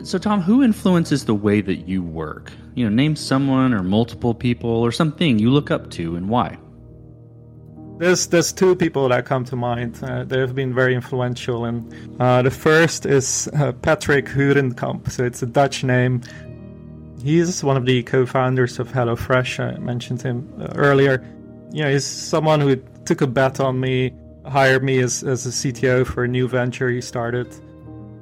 So, 0.03 0.17
Tom, 0.17 0.39
who 0.41 0.63
influences 0.63 1.25
the 1.25 1.33
way 1.33 1.61
that 1.61 1.87
you 1.87 2.01
work? 2.01 2.53
You 2.75 2.85
know, 2.85 2.95
name 2.95 3.15
someone 3.15 3.73
or 3.73 3.83
multiple 3.83 4.33
people 4.33 4.69
or 4.69 4.91
something 4.91 5.39
you 5.39 5.49
look 5.49 5.71
up 5.71 5.89
to 5.91 6.15
and 6.15 6.29
why. 6.29 6.57
There's 7.99 8.27
there's 8.27 8.53
two 8.53 8.77
people 8.77 9.09
that 9.09 9.25
come 9.25 9.43
to 9.45 9.57
mind. 9.57 9.99
Uh, 10.01 10.23
they 10.23 10.39
have 10.39 10.55
been 10.55 10.73
very 10.73 10.95
influential, 10.95 11.65
and 11.65 11.93
uh, 12.21 12.41
the 12.41 12.49
first 12.49 13.05
is 13.05 13.49
uh, 13.53 13.73
Patrick 13.73 14.25
Hurenkamp. 14.27 15.11
So 15.11 15.25
it's 15.25 15.43
a 15.43 15.45
Dutch 15.45 15.83
name. 15.83 16.21
He's 17.21 17.61
one 17.61 17.75
of 17.75 17.85
the 17.85 18.01
co-founders 18.03 18.79
of 18.79 18.87
HelloFresh. 18.93 19.59
I 19.59 19.77
mentioned 19.79 20.21
him 20.21 20.47
uh, 20.61 20.67
earlier. 20.75 21.21
You 21.73 21.83
know, 21.83 21.91
he's 21.91 22.05
someone 22.05 22.61
who 22.61 22.77
took 23.03 23.19
a 23.19 23.27
bet 23.27 23.59
on 23.59 23.81
me, 23.81 24.13
hired 24.45 24.81
me 24.81 24.99
as 24.99 25.21
as 25.23 25.45
a 25.45 25.49
CTO 25.49 26.07
for 26.07 26.23
a 26.23 26.27
new 26.27 26.47
venture 26.47 26.89
he 26.89 27.01
started. 27.01 27.53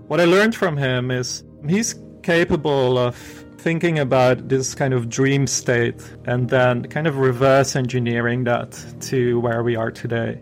What 0.08 0.20
I 0.20 0.26
learned 0.26 0.56
from 0.56 0.76
him 0.76 1.12
is 1.12 1.44
he's 1.70 1.94
capable 2.24 2.98
of 2.98 3.16
thinking 3.58 4.00
about 4.00 4.48
this 4.48 4.76
kind 4.76 4.94
of 4.94 5.10
dream 5.10 5.48
state 5.48 6.02
and 6.26 6.50
then 6.50 6.84
kind 6.84 7.08
of 7.08 7.18
reverse 7.18 7.76
engineering 7.76 8.44
that 8.44 8.72
to 9.02 9.40
where 9.40 9.64
we 9.64 9.76
are 9.76 9.92
today. 9.92 10.36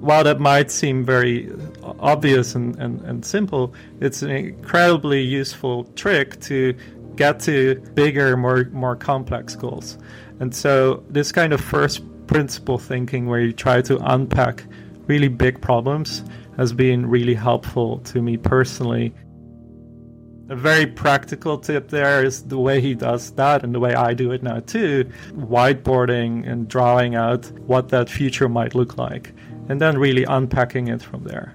While 0.00 0.24
that 0.24 0.40
might 0.40 0.70
seem 0.70 1.04
very 1.04 1.50
obvious 1.82 2.54
and, 2.54 2.76
and, 2.78 3.00
and 3.02 3.24
simple, 3.24 3.74
it's 4.00 4.22
an 4.22 4.30
incredibly 4.30 5.20
useful 5.20 5.84
trick 5.94 6.40
to 6.42 6.74
get 7.16 7.38
to 7.40 7.76
bigger, 7.94 8.36
more 8.36 8.64
more 8.72 8.96
complex 8.96 9.54
goals. 9.54 9.98
And 10.40 10.54
so 10.54 11.04
this 11.10 11.32
kind 11.32 11.52
of 11.52 11.60
first 11.60 12.02
principle 12.26 12.78
thinking 12.78 13.26
where 13.26 13.40
you 13.40 13.52
try 13.52 13.82
to 13.82 13.98
unpack 14.12 14.64
really 15.06 15.28
big 15.28 15.60
problems 15.60 16.24
has 16.56 16.72
been 16.72 17.06
really 17.06 17.34
helpful 17.34 17.98
to 17.98 18.22
me 18.22 18.36
personally 18.36 19.12
a 20.50 20.56
very 20.56 20.84
practical 20.84 21.56
tip 21.56 21.88
there 21.88 22.24
is 22.24 22.42
the 22.42 22.58
way 22.58 22.80
he 22.80 22.92
does 22.92 23.30
that 23.32 23.62
and 23.62 23.72
the 23.72 23.78
way 23.78 23.94
I 23.94 24.14
do 24.14 24.32
it 24.32 24.42
now 24.42 24.58
too 24.58 25.08
whiteboarding 25.32 26.46
and 26.46 26.68
drawing 26.68 27.14
out 27.14 27.46
what 27.60 27.88
that 27.90 28.10
future 28.10 28.48
might 28.48 28.74
look 28.74 28.98
like 28.98 29.32
and 29.68 29.80
then 29.80 29.96
really 29.96 30.24
unpacking 30.24 30.88
it 30.88 31.00
from 31.00 31.22
there. 31.22 31.54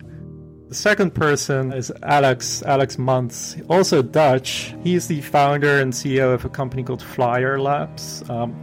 The 0.69 0.75
second 0.75 1.13
person 1.13 1.73
is 1.73 1.91
Alex, 2.01 2.63
Alex 2.63 2.97
Mans, 2.97 3.57
also 3.69 4.01
Dutch. 4.01 4.73
He's 4.83 5.07
the 5.07 5.21
founder 5.21 5.79
and 5.79 5.93
CEO 5.93 6.33
of 6.33 6.45
a 6.45 6.49
company 6.49 6.81
called 6.81 7.03
FLYR 7.03 7.61
Labs. 7.61 8.27
Um, 8.29 8.55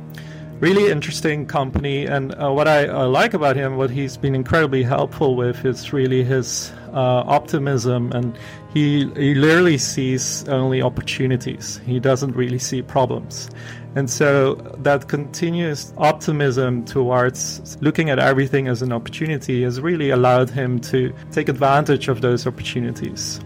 really 0.62 0.92
interesting 0.92 1.45
company. 1.45 2.07
And 2.07 2.40
uh, 2.40 2.52
what 2.52 2.69
I 2.69 2.87
uh, 2.87 3.09
like 3.09 3.35
about 3.35 3.57
him, 3.57 3.76
what 3.76 3.90
he's 3.90 4.16
been 4.16 4.37
incredibly 4.37 4.85
helpful 4.85 5.35
with, 5.35 5.64
is 5.64 5.92
really 5.92 6.23
his 6.23 6.73
uh, 6.92 7.25
optimism. 7.26 8.12
And 8.12 8.38
he, 8.73 9.11
he 9.16 9.35
literally 9.35 9.76
sees 9.76 10.49
only 10.49 10.81
opportunities, 10.81 11.81
he 11.85 11.99
doesn't 11.99 12.37
really 12.37 12.61
see 12.61 12.81
problems. 12.81 13.50
And 13.95 14.09
so 14.09 14.54
that 14.78 15.09
continuous 15.09 15.92
optimism 15.99 16.85
towards 16.85 17.76
looking 17.83 18.09
at 18.09 18.19
everything 18.19 18.69
as 18.69 18.81
an 18.81 18.92
opportunity 18.92 19.64
has 19.64 19.81
really 19.81 20.11
allowed 20.11 20.49
him 20.49 20.81
to 20.92 21.12
take 21.31 21.50
advantage 21.50 22.09
of 22.09 22.23
those 22.23 22.47
opportunities. 22.47 23.40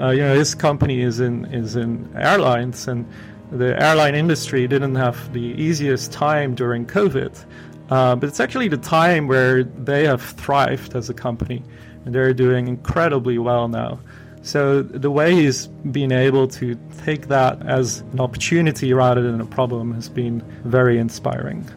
Uh, 0.00 0.10
you 0.10 0.20
know, 0.20 0.34
his 0.34 0.54
company 0.54 1.02
is 1.02 1.18
in 1.18 1.44
is 1.46 1.74
in 1.74 2.08
airlines, 2.16 2.86
and 2.86 3.04
the 3.50 3.80
airline 3.82 4.14
industry 4.14 4.66
didn't 4.68 4.94
have 4.96 5.32
the 5.32 5.40
easiest 5.40 6.12
time 6.12 6.54
during 6.54 6.86
COVID, 6.86 7.44
uh, 7.90 8.16
but 8.16 8.28
it's 8.28 8.40
actually 8.40 8.68
the 8.68 8.76
time 8.76 9.26
where 9.26 9.64
they 9.64 10.04
have 10.06 10.22
thrived 10.22 10.94
as 10.94 11.08
a 11.08 11.14
company, 11.14 11.62
and 12.04 12.14
they're 12.14 12.34
doing 12.34 12.68
incredibly 12.68 13.38
well 13.38 13.68
now. 13.68 13.98
So 14.42 14.82
the 14.82 15.10
way 15.10 15.34
he's 15.34 15.66
been 15.66 16.12
able 16.12 16.46
to 16.48 16.78
take 17.04 17.28
that 17.28 17.64
as 17.66 18.00
an 18.12 18.20
opportunity 18.20 18.92
rather 18.92 19.22
than 19.22 19.40
a 19.40 19.46
problem 19.46 19.92
has 19.94 20.08
been 20.08 20.40
very 20.64 20.98
inspiring. 20.98 21.68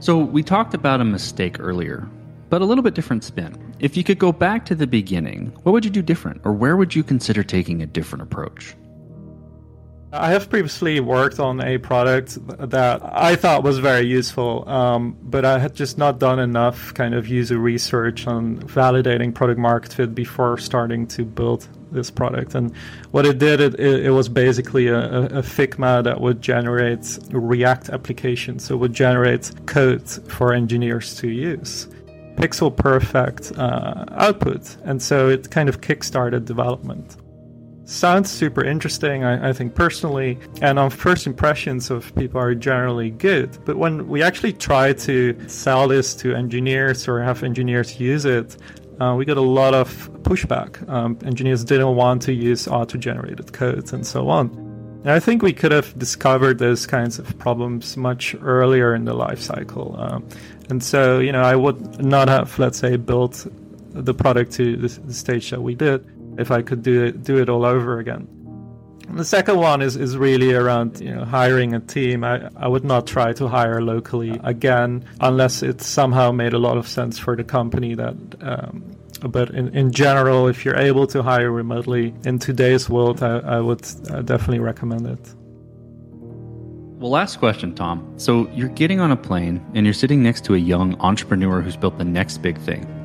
So 0.00 0.18
we 0.18 0.42
talked 0.42 0.74
about 0.74 1.00
a 1.00 1.04
mistake 1.04 1.58
earlier, 1.60 2.08
but 2.50 2.62
a 2.62 2.64
little 2.64 2.82
bit 2.82 2.94
different 2.94 3.24
spin. 3.24 3.74
If 3.78 3.96
you 3.96 4.04
could 4.04 4.18
go 4.18 4.32
back 4.32 4.64
to 4.66 4.74
the 4.74 4.86
beginning, 4.86 5.52
what 5.62 5.72
would 5.72 5.84
you 5.84 5.90
do 5.90 6.02
different, 6.02 6.40
or 6.44 6.52
where 6.52 6.76
would 6.76 6.94
you 6.94 7.02
consider 7.02 7.42
taking 7.42 7.82
a 7.82 7.86
different 7.86 8.22
approach? 8.22 8.74
I 10.10 10.30
have 10.30 10.48
previously 10.48 11.00
worked 11.00 11.38
on 11.38 11.60
a 11.60 11.76
product 11.76 12.38
that 12.70 13.02
I 13.04 13.36
thought 13.36 13.62
was 13.62 13.78
very 13.78 14.06
useful, 14.06 14.66
um, 14.66 15.14
but 15.22 15.44
I 15.44 15.58
had 15.58 15.74
just 15.74 15.98
not 15.98 16.18
done 16.18 16.38
enough 16.38 16.94
kind 16.94 17.14
of 17.14 17.28
user 17.28 17.58
research 17.58 18.26
on 18.26 18.56
validating 18.60 19.34
product 19.34 19.60
market 19.60 19.92
fit 19.92 20.14
before 20.14 20.56
starting 20.56 21.06
to 21.08 21.26
build 21.26 21.68
this 21.92 22.10
product. 22.10 22.54
And 22.54 22.74
what 23.10 23.26
it 23.26 23.36
did, 23.36 23.60
it, 23.60 23.78
it 23.78 24.10
was 24.10 24.30
basically 24.30 24.86
a, 24.86 25.24
a 25.26 25.42
Figma 25.42 26.02
that 26.04 26.18
would 26.18 26.40
generate 26.40 27.18
React 27.30 27.90
applications, 27.90 28.64
so 28.64 28.76
it 28.76 28.78
would 28.78 28.94
generate 28.94 29.52
code 29.66 30.08
for 30.08 30.54
engineers 30.54 31.16
to 31.16 31.28
use. 31.28 31.86
Pixel 32.36 32.74
perfect 32.74 33.52
uh, 33.58 34.06
output, 34.12 34.74
and 34.84 35.02
so 35.02 35.28
it 35.28 35.50
kind 35.50 35.68
of 35.68 35.82
kickstarted 35.82 36.46
development 36.46 37.18
sounds 37.88 38.30
super 38.30 38.62
interesting, 38.62 39.24
I, 39.24 39.48
I, 39.48 39.52
think 39.52 39.74
personally, 39.74 40.38
and 40.60 40.78
on 40.78 40.90
first 40.90 41.26
impressions 41.26 41.90
of 41.90 42.14
people 42.14 42.38
are 42.38 42.54
generally 42.54 43.10
good. 43.10 43.56
But 43.64 43.78
when 43.78 44.08
we 44.08 44.22
actually 44.22 44.52
try 44.52 44.92
to 44.92 45.48
sell 45.48 45.88
this 45.88 46.14
to 46.16 46.34
engineers 46.34 47.08
or 47.08 47.22
have 47.22 47.42
engineers 47.42 47.98
use 47.98 48.26
it, 48.26 48.56
uh, 49.00 49.14
we 49.16 49.24
got 49.24 49.38
a 49.38 49.40
lot 49.40 49.72
of 49.72 50.10
pushback. 50.22 50.86
Um, 50.88 51.18
engineers 51.24 51.64
didn't 51.64 51.94
want 51.96 52.20
to 52.22 52.32
use 52.32 52.68
auto-generated 52.68 53.52
codes 53.52 53.92
and 53.92 54.06
so 54.06 54.28
on. 54.28 54.50
And 55.02 55.12
I 55.12 55.20
think 55.20 55.42
we 55.42 55.54
could 55.54 55.72
have 55.72 55.98
discovered 55.98 56.58
those 56.58 56.84
kinds 56.86 57.18
of 57.18 57.38
problems 57.38 57.96
much 57.96 58.36
earlier 58.42 58.94
in 58.94 59.06
the 59.06 59.14
life 59.14 59.40
cycle. 59.40 59.96
Um, 59.98 60.28
and 60.68 60.82
so, 60.82 61.20
you 61.20 61.32
know, 61.32 61.42
I 61.42 61.56
would 61.56 62.04
not 62.04 62.28
have, 62.28 62.58
let's 62.58 62.78
say, 62.78 62.96
built 62.96 63.46
the 63.92 64.12
product 64.12 64.52
to 64.52 64.76
the 64.76 65.14
stage 65.14 65.50
that 65.50 65.62
we 65.62 65.74
did 65.74 66.04
if 66.38 66.50
I 66.50 66.62
could 66.62 66.82
do 66.82 67.04
it 67.04 67.22
do 67.22 67.38
it 67.38 67.48
all 67.48 67.64
over 67.64 67.98
again. 67.98 68.28
And 69.08 69.18
the 69.18 69.24
second 69.24 69.56
one 69.56 69.80
is, 69.80 69.96
is 69.96 70.18
really 70.18 70.52
around 70.52 71.00
you 71.00 71.14
know 71.14 71.24
hiring 71.24 71.74
a 71.74 71.80
team. 71.80 72.24
I, 72.24 72.50
I 72.56 72.68
would 72.68 72.84
not 72.84 73.06
try 73.06 73.32
to 73.34 73.48
hire 73.48 73.80
locally 73.80 74.38
again 74.44 75.04
unless 75.20 75.62
it 75.62 75.80
somehow 75.80 76.30
made 76.30 76.52
a 76.52 76.58
lot 76.58 76.76
of 76.76 76.86
sense 76.86 77.18
for 77.18 77.34
the 77.34 77.44
company. 77.44 77.94
That 77.94 78.16
um, 78.40 78.96
but 79.20 79.50
in, 79.50 79.74
in 79.74 79.92
general, 79.92 80.46
if 80.46 80.64
you're 80.64 80.76
able 80.76 81.06
to 81.08 81.22
hire 81.22 81.50
remotely 81.50 82.14
in 82.24 82.38
today's 82.38 82.88
world, 82.88 83.22
I, 83.22 83.38
I 83.38 83.60
would 83.60 83.84
uh, 84.10 84.22
definitely 84.22 84.60
recommend 84.60 85.06
it. 85.06 85.34
Well, 86.98 87.10
last 87.10 87.38
question, 87.38 87.74
Tom. 87.74 88.12
So 88.16 88.48
you're 88.50 88.68
getting 88.68 89.00
on 89.00 89.12
a 89.12 89.16
plane 89.16 89.64
and 89.74 89.86
you're 89.86 89.94
sitting 89.94 90.22
next 90.22 90.44
to 90.46 90.54
a 90.54 90.58
young 90.58 91.00
entrepreneur 91.00 91.62
who's 91.62 91.76
built 91.76 91.96
the 91.96 92.04
next 92.04 92.38
big 92.38 92.58
thing. 92.58 92.97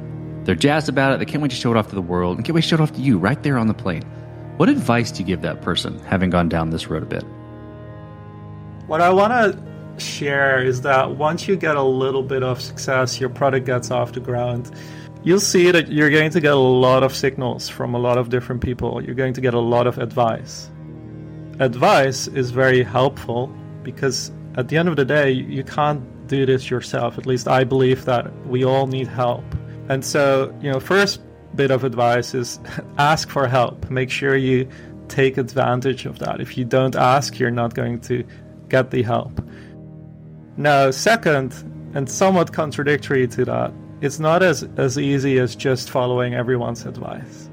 They're 0.46 0.56
jazzed 0.56 0.90
about 0.90 1.14
it. 1.14 1.20
They 1.20 1.26
can't 1.26 1.42
wait 1.42 1.52
to 1.52 1.58
show 1.58 1.72
it 1.72 1.78
off 1.78 1.90
to 1.90 1.96
the 1.96 2.02
world 2.02 2.38
and 2.38 2.46
can't 2.46 2.54
wait 2.54 2.62
to 2.62 2.68
show 2.68 2.76
it 2.76 2.82
off 2.82 2.94
to 2.94 3.02
you 3.02 3.18
right 3.18 3.42
there 3.44 3.58
on 3.58 3.68
the 3.68 3.74
plane. 3.74 4.04
What 4.58 4.70
advice 4.70 5.12
do 5.12 5.20
you 5.20 5.26
give 5.26 5.42
that 5.42 5.62
person 5.62 6.00
having 6.00 6.30
gone 6.30 6.50
down 6.50 6.70
this 6.70 6.88
road 6.88 7.04
a 7.04 7.06
bit? 7.06 7.24
What 8.88 9.02
I 9.02 9.10
want 9.12 9.34
to 9.34 10.04
share 10.04 10.64
is 10.64 10.82
that 10.82 11.16
once 11.16 11.48
you 11.48 11.56
get 11.56 11.76
a 11.76 11.84
little 11.84 12.24
bit 12.24 12.44
of 12.44 12.62
success, 12.62 13.20
your 13.20 13.30
product 13.30 13.66
gets 13.66 13.90
off 13.92 14.12
the 14.12 14.20
ground, 14.20 14.72
you'll 15.24 15.40
see 15.40 15.72
that 15.72 15.92
you're 15.92 16.10
going 16.10 16.32
to 16.32 16.42
get 16.42 16.54
a 16.54 16.58
lot 16.58 17.04
of 17.04 17.16
signals 17.16 17.70
from 17.70 17.96
a 17.96 18.00
lot 18.00 18.18
of 18.18 18.30
different 18.30 18.62
people. 18.62 19.02
You're 19.04 19.16
going 19.16 19.34
to 19.34 19.42
get 19.42 19.54
a 19.54 19.60
lot 19.60 19.88
of 19.88 19.98
advice. 19.98 20.70
Advice 21.60 22.28
is 22.28 22.52
very 22.52 22.84
helpful 22.84 23.48
because 23.84 24.32
at 24.56 24.68
the 24.68 24.78
end 24.78 24.90
of 24.90 24.96
the 24.96 25.06
day, 25.06 25.32
you 25.32 25.64
can't 25.64 26.28
do 26.28 26.46
this 26.46 26.70
yourself. 26.70 27.18
At 27.18 27.26
least 27.26 27.48
I 27.48 27.64
believe 27.64 28.06
that 28.06 28.32
we 28.46 28.64
all 28.64 28.88
need 28.88 29.08
help. 29.08 29.44
And 29.90 30.04
so, 30.04 30.56
you 30.62 30.72
know, 30.72 30.80
first 30.80 31.22
bit 31.56 31.72
of 31.72 31.84
advice 31.84 32.34
is 32.34 32.60
ask 32.98 33.30
for 33.30 33.48
help. 33.48 33.90
Make 33.90 34.10
sure 34.10 34.36
you 34.36 34.68
take 35.08 35.38
advantage 35.38 36.06
of 36.06 36.20
that. 36.20 36.42
If 36.42 36.58
you 36.58 36.66
don't 36.66 36.96
ask, 36.96 37.40
you're 37.40 37.52
not 37.52 37.74
going 37.74 38.00
to 38.02 38.24
get 38.70 38.92
the 38.92 39.04
help. 39.04 39.42
Now, 40.58 40.92
second, 40.92 41.54
and 41.94 42.10
somewhat 42.10 42.54
contradictory 42.54 43.28
to 43.28 43.46
that, 43.46 43.74
it's 44.02 44.20
not 44.20 44.44
as, 44.44 44.64
as 44.78 44.98
easy 44.98 45.40
as 45.40 45.56
just 45.56 45.90
following 45.90 46.34
everyone's 46.34 46.86
advice. 46.86 47.50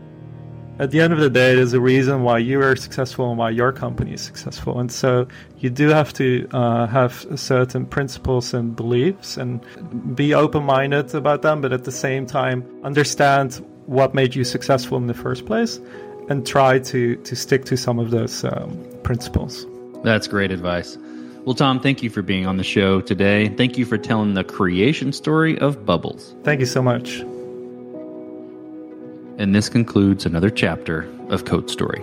At 0.81 0.91
the 0.93 1.01
end 1.01 1.13
of 1.13 1.19
the 1.19 1.29
day, 1.29 1.55
there's 1.55 1.75
a 1.75 1.81
reason 1.81 2.23
why 2.23 2.39
you 2.39 2.61
are 2.63 2.75
successful 2.75 3.29
and 3.29 3.37
why 3.39 3.51
your 3.51 3.71
company 3.71 4.15
is 4.15 4.23
successful. 4.23 4.81
And 4.81 4.91
so 4.91 5.29
you 5.59 5.69
do 5.69 5.89
have 5.89 6.15
to 6.15 6.49
uh, 6.53 6.87
have 6.87 7.27
certain 7.37 7.85
principles 7.85 8.55
and 8.55 8.75
beliefs 8.75 9.37
and 9.37 9.61
be 10.17 10.33
open 10.33 10.65
minded 10.65 11.15
about 11.15 11.43
them, 11.43 11.61
but 11.61 11.75
at 11.75 11.85
the 11.85 11.93
same 11.93 12.27
time, 12.27 12.65
understand 12.83 13.63
what 13.85 14.15
made 14.15 14.35
you 14.35 14.43
successful 14.43 14.97
in 14.97 15.07
the 15.07 15.15
first 15.15 15.45
place 15.45 15.79
and 16.31 16.47
try 16.47 16.79
to, 16.79 17.17
to 17.17 17.37
stick 17.37 17.67
to 17.67 17.77
some 17.77 17.99
of 17.99 18.11
those 18.11 18.43
um, 18.45 18.83
principles. 19.03 19.67
That's 20.03 20.27
great 20.27 20.51
advice. 20.51 20.97
Well, 21.45 21.55
Tom, 21.55 21.81
thank 21.81 22.03
you 22.03 22.09
for 22.09 22.23
being 22.23 22.47
on 22.47 22.57
the 22.57 22.65
show 22.65 23.03
today. 23.03 23.49
Thank 23.49 23.77
you 23.77 23.85
for 23.85 23.99
telling 23.99 24.33
the 24.33 24.45
creation 24.45 25.13
story 25.13 25.59
of 25.59 25.85
Bubbles. 25.85 26.35
Thank 26.43 26.61
you 26.61 26.67
so 26.67 26.81
much. 26.81 27.23
And 29.41 29.55
this 29.55 29.71
concludes 29.71 30.27
another 30.27 30.51
chapter 30.51 31.09
of 31.31 31.47
Code 31.47 31.71
Story. 31.71 32.03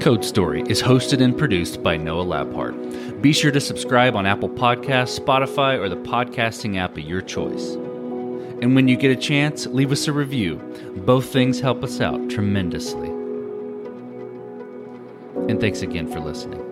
Code 0.00 0.24
Story 0.24 0.62
is 0.68 0.80
hosted 0.80 1.22
and 1.22 1.36
produced 1.36 1.82
by 1.82 1.98
Noah 1.98 2.24
Labhart. 2.24 3.20
Be 3.20 3.34
sure 3.34 3.50
to 3.50 3.60
subscribe 3.60 4.16
on 4.16 4.24
Apple 4.24 4.48
Podcasts, 4.48 5.20
Spotify, 5.20 5.78
or 5.78 5.90
the 5.90 5.96
podcasting 5.96 6.78
app 6.78 6.92
of 6.92 7.04
your 7.04 7.20
choice. 7.20 7.74
And 8.62 8.74
when 8.74 8.88
you 8.88 8.96
get 8.96 9.10
a 9.10 9.20
chance, 9.20 9.66
leave 9.66 9.92
us 9.92 10.08
a 10.08 10.14
review. 10.14 10.56
Both 11.04 11.26
things 11.26 11.60
help 11.60 11.84
us 11.84 12.00
out 12.00 12.30
tremendously. 12.30 13.10
And 15.46 15.60
thanks 15.60 15.82
again 15.82 16.10
for 16.10 16.20
listening. 16.20 16.71